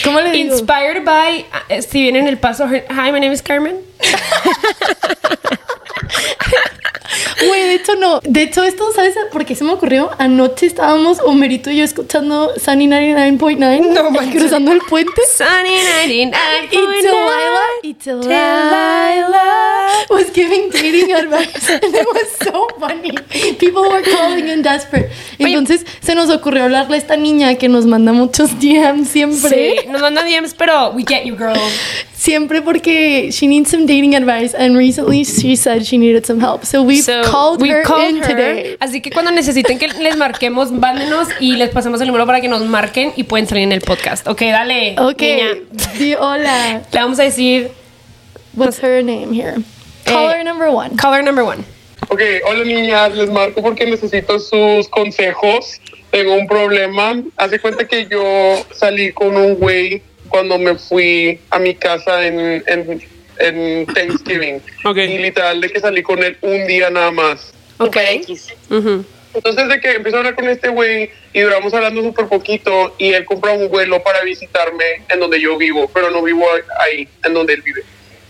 [0.03, 0.55] ¿Cómo le digo?
[0.55, 3.75] Inspired by, eh, si vienen el paso, hi, my name is Carmen.
[7.47, 8.19] Güey, de hecho no.
[8.23, 10.11] De hecho esto, ¿sabes por qué se me ocurrió?
[10.17, 13.93] Anoche estábamos Homerito y yo escuchando Sunny 99.9.
[13.93, 14.41] No manches.
[14.41, 15.21] Cruzando el puente.
[15.35, 15.69] Sunny
[16.11, 16.69] Y 99.9.
[16.69, 19.79] Delilah, y Delilah
[20.09, 21.69] was giving dating advice.
[21.69, 23.11] And it was so funny.
[23.57, 25.09] People were calling and desperate.
[25.39, 25.53] Oye.
[25.53, 29.49] Entonces se nos ocurrió hablarle a esta niña que nos manda muchos DMs siempre.
[29.49, 31.53] Sí, nos mandan DMs, pero we get you, girl.
[32.19, 34.53] Siempre porque she needs some dating advice.
[34.53, 36.65] And recently she said she needed some help.
[36.65, 38.27] So we've So, called we her called in her.
[38.27, 38.75] today.
[38.81, 42.49] Así que cuando necesiten que les marquemos, mándenos y les pasamos el número para que
[42.49, 44.27] nos marquen y pueden salir en el podcast.
[44.27, 44.95] Ok, dale.
[44.99, 45.21] Ok.
[45.21, 45.47] niña.
[45.97, 46.81] Di hola.
[46.91, 47.71] Le vamos a decir
[48.53, 49.55] What's her name here?
[50.03, 50.97] Caller number one.
[50.97, 51.63] caller number one.
[52.09, 55.79] Ok, hola niñas, les marco porque necesito sus consejos.
[56.11, 57.21] Tengo un problema.
[57.37, 58.21] Hace cuenta que yo
[58.73, 63.01] salí con un güey cuando me fui a mi casa en, en,
[63.39, 64.61] en Thanksgiving.
[64.85, 64.97] Ok.
[64.97, 67.53] Y literal de que salí con él un día nada más.
[67.77, 67.97] Ok.
[69.33, 73.13] Entonces de que empecé a hablar con este güey y duramos hablando súper poquito y
[73.13, 76.45] él compró un vuelo para visitarme en donde yo vivo, pero no vivo
[76.79, 77.81] ahí, en donde él vive.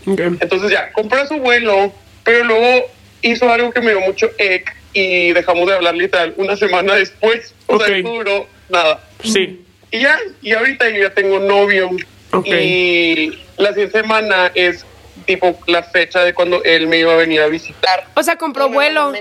[0.05, 0.41] Ok.
[0.41, 1.93] Entonces ya, compré su vuelo,
[2.25, 2.85] pero luego
[3.21, 7.53] hizo algo que me dio mucho egg y dejamos de hablar literal una semana después.
[7.67, 7.85] O Ok.
[7.85, 9.01] sea, no duró nada.
[9.23, 9.61] Sí.
[9.91, 11.89] Y ya, y ahorita yo ya tengo novio.
[12.31, 12.47] Ok.
[12.47, 14.85] Y la siguiente semana es
[15.25, 18.07] tipo la fecha de cuando él me iba a venir a visitar.
[18.15, 19.11] O sea, compró vuelo.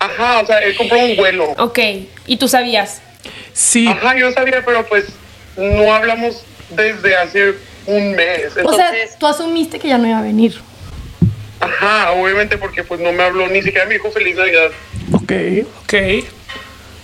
[0.00, 1.44] Ajá, o sea, él compró un vuelo.
[1.58, 1.78] Ok.
[2.26, 3.02] ¿Y tú sabías?
[3.52, 3.88] Sí.
[3.88, 5.06] Ajá, yo sabía, pero pues
[5.56, 7.54] no hablamos desde hace
[7.86, 8.56] un mes.
[8.64, 10.60] O sea, tú asumiste que ya no iba a venir.
[11.60, 14.70] ajá, obviamente porque pues no me habló, ni siquiera me dijo feliz Navidad.
[15.12, 15.32] Ok.
[15.82, 15.94] Ok.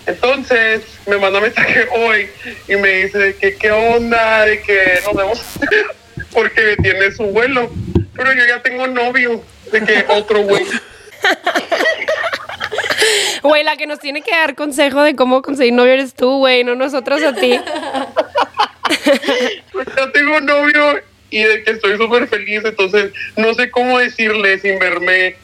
[0.06, 2.28] Entonces me manda mensaje hoy
[2.68, 5.42] y me dice que qué onda, de que nos vemos
[6.32, 7.70] porque tiene su vuelo.
[8.14, 9.42] Pero yo ya tengo novio,
[9.72, 10.64] de que otro güey.
[13.42, 16.64] Güey, la que nos tiene que dar consejo de cómo conseguir novio eres tú, güey,
[16.64, 17.60] no nosotros a ti.
[19.72, 24.58] Pues ya tengo novio y de que estoy súper feliz, entonces no sé cómo decirle
[24.58, 25.36] sin verme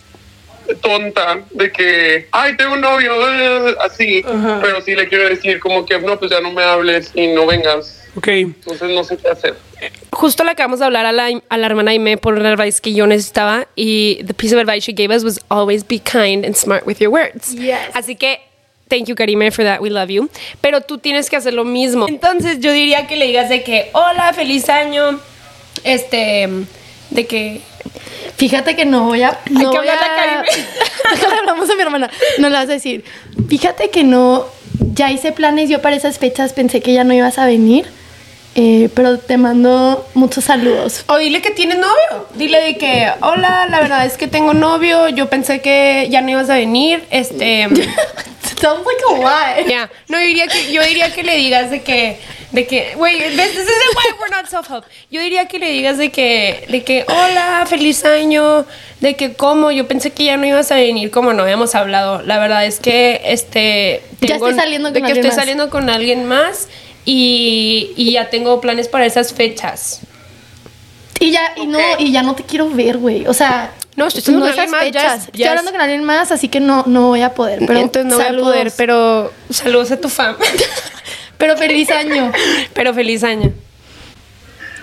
[0.81, 5.85] tonta de que, ay, tengo un novio, eh, así, pero sí le quiero decir como
[5.85, 8.01] que, no, pues ya no me hables y no vengas.
[8.17, 8.29] Ok.
[8.29, 9.57] Entonces no sé qué hacer.
[10.11, 12.93] Justo le acabamos de hablar a la, a la hermana Aime por el advice que
[12.93, 16.55] yo necesitaba y the piece of advice she gave us was always be kind and
[16.55, 17.55] smart with your words.
[17.55, 17.91] Yes.
[17.95, 18.41] Así que
[18.89, 20.29] thank you Karime for that, we love you.
[20.61, 22.09] Pero tú tienes que hacer lo mismo.
[22.09, 25.19] Entonces yo diría que le digas de que hola, feliz año,
[25.85, 26.49] este,
[27.11, 27.61] de que
[28.37, 29.39] Fíjate que no voy a.
[29.51, 29.99] No que voy a a.
[29.99, 30.67] Karime.
[31.13, 32.11] Déjale, hablamos a mi hermana.
[32.39, 33.05] No le vas a decir.
[33.51, 34.47] Fíjate que no.
[34.95, 36.55] Ya hice planes yo para esas fechas.
[36.55, 37.85] Pensé que ya no ibas a venir.
[38.55, 41.05] eh, pero te mando muchos saludos.
[41.09, 42.29] O dile que tienes novio.
[42.35, 45.11] Dile de que, hola, la verdad es que tengo novio.
[45.11, 47.05] Yo pensé que ya no ibas a venir.
[47.11, 47.65] Este.
[48.61, 49.69] Sounds like a lie.
[49.71, 49.91] Ya.
[50.09, 52.19] No, yo diría que, yo diría que le digas de que.
[52.53, 54.85] De que, güey, this this is why we're not self-help.
[55.11, 58.67] Yo diría que le digas de que, de que, hola, feliz año,
[59.01, 59.71] de que, ¿cómo?
[59.71, 62.23] Yo pensé que ya no ibas a venir, como no habíamos hablado.
[62.23, 64.03] La verdad es que, este.
[64.21, 65.37] Ya estoy saliendo de con que alguien estoy más.
[65.37, 66.69] saliendo con alguien más
[67.05, 70.01] y, y ya tengo planes para esas fechas.
[71.21, 73.27] Y ya, y no, y ya no te quiero ver, güey.
[73.27, 76.61] O sea, No, estoy con esas alguien más, Estoy hablando con alguien más, así que
[76.61, 77.61] no, no voy a poder.
[77.67, 80.37] Pero Entonces no voy a poder, pero saludos a tu fam.
[81.41, 82.31] Pero feliz año.
[82.75, 83.53] pero feliz año.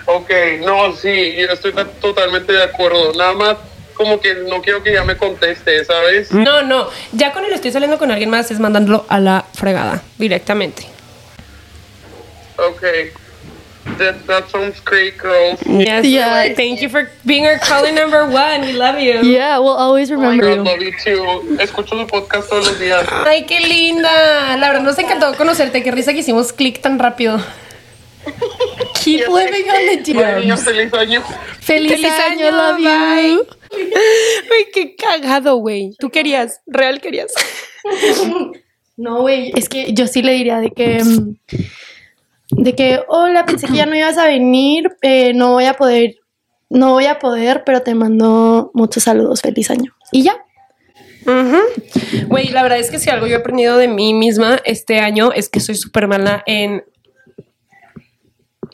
[0.06, 0.30] Ok,
[0.64, 3.12] no, sí, yo estoy ta- totalmente de acuerdo.
[3.14, 3.56] Nada más
[3.94, 6.32] como que no quiero que ya me conteste, ¿sabes?
[6.32, 6.88] No, no.
[7.12, 10.82] Ya con el estoy saliendo con alguien más es mandándolo a la fregada directamente.
[12.56, 12.82] Ok.
[13.98, 15.58] That, that sounds great, girls.
[15.66, 16.04] Yes.
[16.06, 16.54] Yeah.
[16.54, 18.62] Thank you for being our caller number one.
[18.62, 19.20] We love you.
[19.22, 20.62] Yeah, we'll always Oh my remember God, you.
[20.64, 21.56] love you too.
[21.60, 23.06] Escucho su podcast todos los días.
[23.26, 24.56] Ay, qué linda.
[24.56, 25.82] La verdad nos encantó conocerte.
[25.82, 27.40] Qué risa que hicimos clic tan rápido.
[29.02, 30.62] Keep living on the DMs.
[30.64, 31.22] feliz año.
[31.60, 33.28] Feliz, año, love bye.
[33.30, 33.46] you.
[33.72, 35.94] Ay, qué cagado, güey.
[35.98, 37.32] Tú querías, real querías.
[39.00, 41.36] No, güey, es que yo sí le diría de que mm,
[42.50, 46.16] de que hola, pensé que ya no ibas a venir, eh, no voy a poder
[46.70, 49.94] no voy a poder, pero te mando muchos saludos, feliz año.
[50.12, 50.36] Y ya.
[52.26, 55.30] Güey, la verdad es que si algo yo he aprendido de mí misma este año
[55.32, 56.84] es que soy súper mala en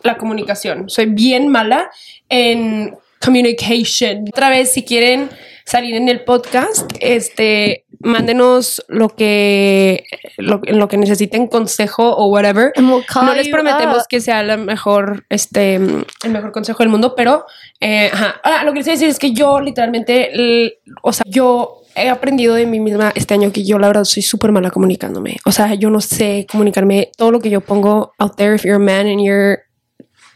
[0.02, 0.88] la comunicación.
[0.88, 1.90] Soy bien mala
[2.28, 4.26] en communication.
[4.28, 5.30] Otra vez, si quieren
[5.64, 10.04] salir en el podcast, este, mándenos lo que,
[10.36, 12.72] lo, lo que necesiten consejo o whatever.
[12.76, 14.06] We'll No les prometemos up.
[14.08, 17.44] que sea la mejor, este, el mejor consejo del mundo, pero,
[17.80, 18.40] eh, ajá.
[18.44, 21.80] Ah, lo que les voy a decir es que yo literalmente, l- o sea, yo
[21.96, 25.36] he aprendido de mí misma este año que yo la verdad soy súper mala comunicándome.
[25.44, 28.54] O sea, yo no sé comunicarme todo lo que yo pongo out there.
[28.54, 29.60] If you're a man and you're,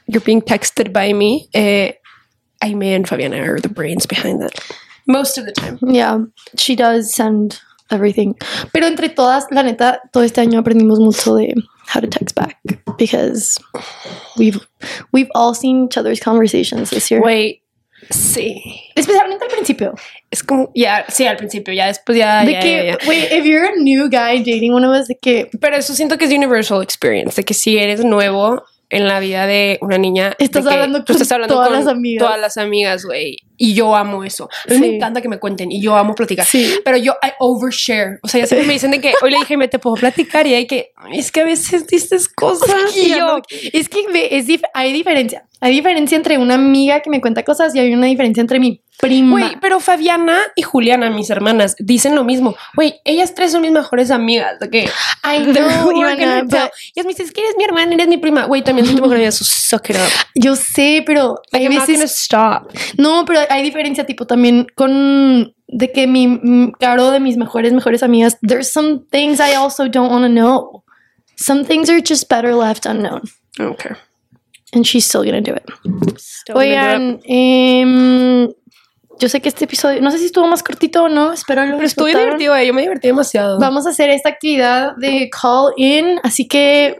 [0.07, 1.95] you're being texted by me, eh,
[2.61, 4.53] Aime and Fabiana are the brains behind that.
[5.09, 5.79] Most of the time.
[5.83, 6.19] Yeah,
[6.57, 7.59] she does send
[7.91, 8.35] everything.
[8.73, 11.55] Pero entre todas, la neta, todo este año aprendimos mucho de
[11.95, 12.59] how to text back
[12.99, 13.59] because
[14.37, 14.61] we've
[15.13, 17.23] we've all seen each other's conversations this year.
[17.23, 17.63] Güey,
[18.11, 18.63] sí.
[18.95, 19.95] Especialmente al principio.
[20.31, 23.09] Es como, ya, sí, al principio, ya después ya, De ya, que, ya, ya.
[23.09, 26.19] wait, if you're a new guy dating one of us, de que Pero eso siento
[26.19, 30.35] que es universal experience, de que si eres nuevo en la vida de una niña,
[30.39, 32.27] Estás de que hablando tú con estás hablando todas con las amigas.
[32.27, 33.39] todas las amigas, güey.
[33.61, 34.49] Y yo amo eso.
[34.67, 34.81] A mí Sí.
[34.81, 36.47] me encanta que me cuenten y yo amo platicar.
[36.47, 36.77] Sí.
[36.85, 38.21] Pero yo, I overshare.
[38.23, 40.47] O sea, ya siempre me dicen de que hoy le dije, me te puedo platicar
[40.47, 43.41] y hay que, es que a veces dices cosas Y yo,
[43.73, 44.01] es que
[44.31, 45.45] es dif- hay diferencia.
[45.61, 48.81] Hay diferencia entre una amiga que me cuenta cosas y hay una diferencia entre mi
[49.01, 49.31] prima.
[49.41, 52.55] Güey, pero Fabiana y Juliana, mis hermanas, dicen lo mismo.
[52.77, 54.61] Güey, ellas tres son mis mejores amigas.
[54.61, 56.53] ¿De know, work Ivana, but
[56.95, 58.45] Y ellas me dicen, es que eres mi hermana, eres mi prima.
[58.45, 60.13] Güey, también soy tu mejor amiga, so suck it up.
[60.37, 62.73] yo sé, pero hay veces stop.
[62.97, 68.03] No, pero hay diferencia, tipo, también con de que mi Caro de mis mejores, mejores
[68.03, 70.85] amigas, there's some things I also don't want to know.
[71.37, 73.23] Some things are just better left unknown.
[73.61, 73.95] Okay.
[74.73, 75.65] And she's still gonna do it.
[76.55, 78.49] Oigan, em,
[79.21, 81.73] yo sé que este episodio, no sé si estuvo más cortito o no, espero lo
[81.77, 82.39] Pero estuvo disfrutaron.
[82.39, 83.59] divertido, eh, yo me divertí demasiado.
[83.59, 86.99] Vamos a hacer esta actividad de call in, así que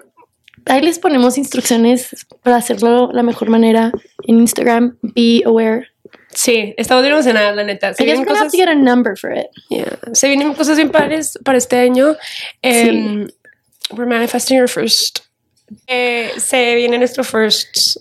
[0.67, 3.93] ahí les ponemos instrucciones para hacerlo la mejor manera
[4.25, 4.97] en Instagram.
[5.03, 5.89] Be aware.
[6.39, 7.93] Sí, estamos bien emocionadas, la neta.
[7.95, 9.49] Se I guess we're gonna have cosas, to get a number for it.
[9.71, 12.15] yeah, se vienen cosas bien padres para este año.
[12.63, 13.27] Em,
[13.91, 15.21] We're manifesting our first.
[15.89, 17.97] eh, se viene nuestro first.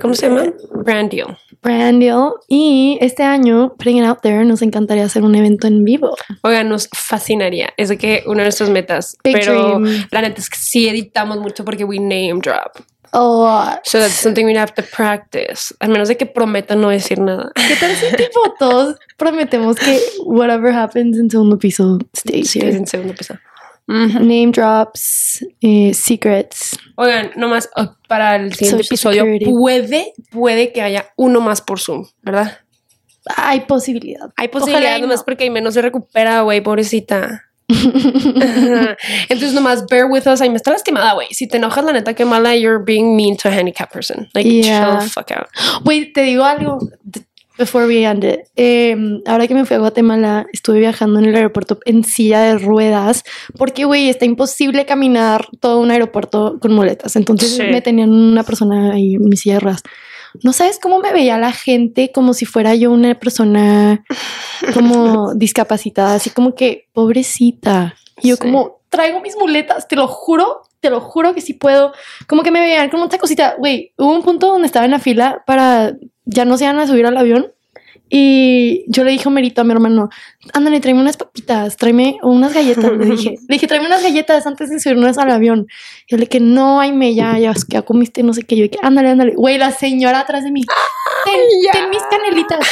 [0.00, 0.52] ¿Cómo se llama?
[0.84, 1.36] Brand deal.
[1.60, 2.34] brand deal.
[2.46, 6.16] Y este año, putting it out there, nos encantaría hacer un evento en vivo.
[6.42, 7.70] Oigan, nos fascinaría.
[7.76, 9.16] Es de que una de nuestras metas.
[9.24, 10.06] Big pero dream.
[10.12, 12.78] la neta es que sí editamos mucho porque we name drop.
[13.12, 13.80] A lot.
[13.84, 15.74] So that's something we have to practice.
[15.80, 17.50] Al menos de que prometan no decir nada.
[17.54, 22.86] ¿Qué tal si tipo todos prometemos que whatever happens en segundo piso stays Sí, en
[22.86, 23.34] segundo piso.
[23.88, 26.78] Name drops, eh, secrets.
[26.96, 29.44] Oigan, nomás oh, para el siguiente Social episodio Security.
[29.46, 32.58] puede, puede que haya uno más por Zoom, ¿verdad?
[33.36, 34.30] Hay posibilidad.
[34.36, 35.24] Hay Ojalá posibilidad y nomás no.
[35.24, 37.47] porque Aime no se recupera, güey, pobrecita.
[39.28, 40.40] Entonces nomás bear with us.
[40.40, 41.28] Ay, me está lastimada, güey.
[41.30, 44.28] Si te enojas, la neta, que mala, you're being mean to a handicapped person.
[44.34, 44.98] Like, Yeah.
[44.98, 45.46] chill the fuck out.
[45.84, 46.78] Wait, te digo algo.
[47.58, 48.40] Before we end it.
[48.54, 52.56] Em, ahora que me fui a Guatemala, estuve viajando en el aeropuerto en silla de
[52.56, 53.24] ruedas
[53.56, 57.16] porque, güey, está imposible caminar todo un aeropuerto con muletas.
[57.16, 57.62] Entonces Sí.
[57.64, 59.82] me tenían una persona ahí en mi silla de ruedas.
[60.42, 64.04] No sabes cómo me veía la gente como si fuera yo una persona
[64.74, 67.94] como discapacitada, así como que pobrecita.
[68.22, 68.40] Y yo Sí.
[68.42, 71.92] como traigo mis muletas, te lo juro, te lo juro que sí puedo.
[72.26, 73.54] Como que me veían como otra cosita.
[73.58, 76.86] Güey, hubo un punto donde estaba en la fila para ya no se iban a
[76.86, 77.52] subir al avión.
[78.10, 80.08] Y yo le dije a Merito, a mi hermano,
[80.54, 82.90] ándale, tráeme unas papitas, tráeme unas galletas.
[82.92, 85.66] Le dije, le dije, tráeme unas galletas antes de subirnos al avión.
[86.06, 88.56] Y yo le dije, no, ay, me ya, ya, ya comiste, no sé qué.
[88.56, 89.34] Yo dije, ándale, ándale.
[89.34, 90.62] Güey, la señora atrás de mí,
[91.24, 91.40] ten,
[91.72, 92.66] ten mis canelitas.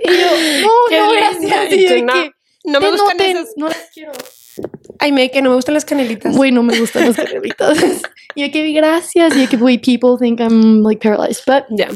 [0.00, 1.72] Y yo, no, no, gracias.
[1.72, 2.30] Y yo de no, que,
[2.64, 3.48] No me "Ten, gustan ten, esas.
[3.56, 4.12] no las quiero.
[4.98, 6.34] Ay, me que no me gustan las canelitas.
[6.36, 7.78] Güey, no me gustan las canelitas.
[8.34, 9.36] y yo que gracias.
[9.36, 11.42] Y yo que, güey, people think I'm like paralyzed.
[11.46, 11.88] But Ya.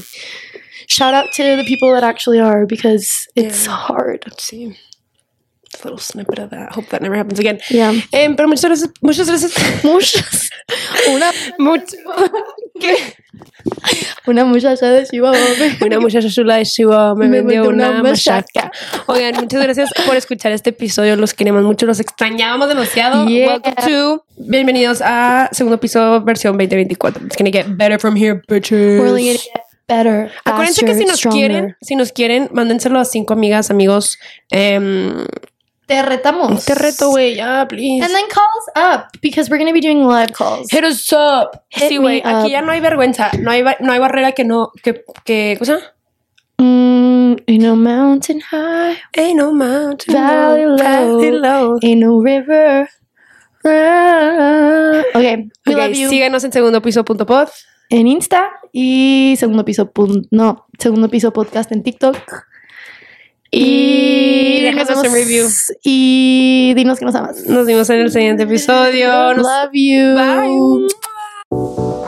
[0.90, 3.72] Shout out to the people that actually are because it's Yeah.
[3.86, 4.24] hard.
[4.38, 4.74] Sí.
[5.72, 6.72] A little snippet of that.
[6.74, 7.60] Hope that never happens again.
[7.70, 7.90] Yeah.
[7.90, 8.90] Um, em, pero muchas gracias.
[9.00, 9.52] Muchas gracias.
[9.84, 10.50] Muchas.
[11.14, 11.94] Una, Much-
[12.80, 12.96] ¿Qué?
[14.26, 15.38] una muchacha de Chihuahua.
[15.80, 18.72] Una muchacha chula de Chihuahua me, Me vendió una una machaca.
[19.06, 21.14] Oigan, muchas gracias por escuchar este episodio.
[21.16, 23.26] Los queremos mucho, los extrañábamos demasiado.
[23.28, 23.48] Yeah.
[23.48, 24.24] Welcome to.
[24.38, 27.26] Bienvenidos a segundo piso, versión 2024.
[27.26, 29.00] It's gonna get better from here, bitches.
[29.00, 29.38] We're
[29.90, 30.30] better.
[30.44, 31.38] Acuérdense que faster, si nos stronger.
[31.50, 34.16] quieren, si nos quieren, mándenselo a cinco amigas, amigos.
[34.50, 35.26] Em,
[35.86, 36.64] Te retamos.
[36.64, 38.02] te reto, güey, ya, please.
[38.04, 40.70] And then call us up because we're going to be doing live calls.
[40.70, 41.64] Hit us up.
[41.68, 42.50] Hit sí, güey, aquí up.
[42.50, 43.30] ya no hay vergüenza.
[43.40, 45.78] No hay, no hay barrera que no, que, que, cosa?
[46.58, 50.14] Mm, ain't no mountain high, Ain't no mountain.
[50.14, 51.78] Valley low, valley low.
[51.82, 52.88] ain't no river.
[53.64, 55.02] Ah.
[55.14, 56.08] Okay, we Ok, love you.
[56.08, 57.48] síganos en segundopiso.pod.
[57.90, 59.90] En Insta y segundo piso,
[60.30, 62.16] no, segundo piso podcast en TikTok.
[63.50, 65.48] Y déjanos dinos- un review.
[65.82, 67.44] Y dinos que nos amas.
[67.46, 69.34] Nos vemos en el siguiente episodio.
[69.34, 70.14] Nos- Love you.
[71.50, 71.99] Bye.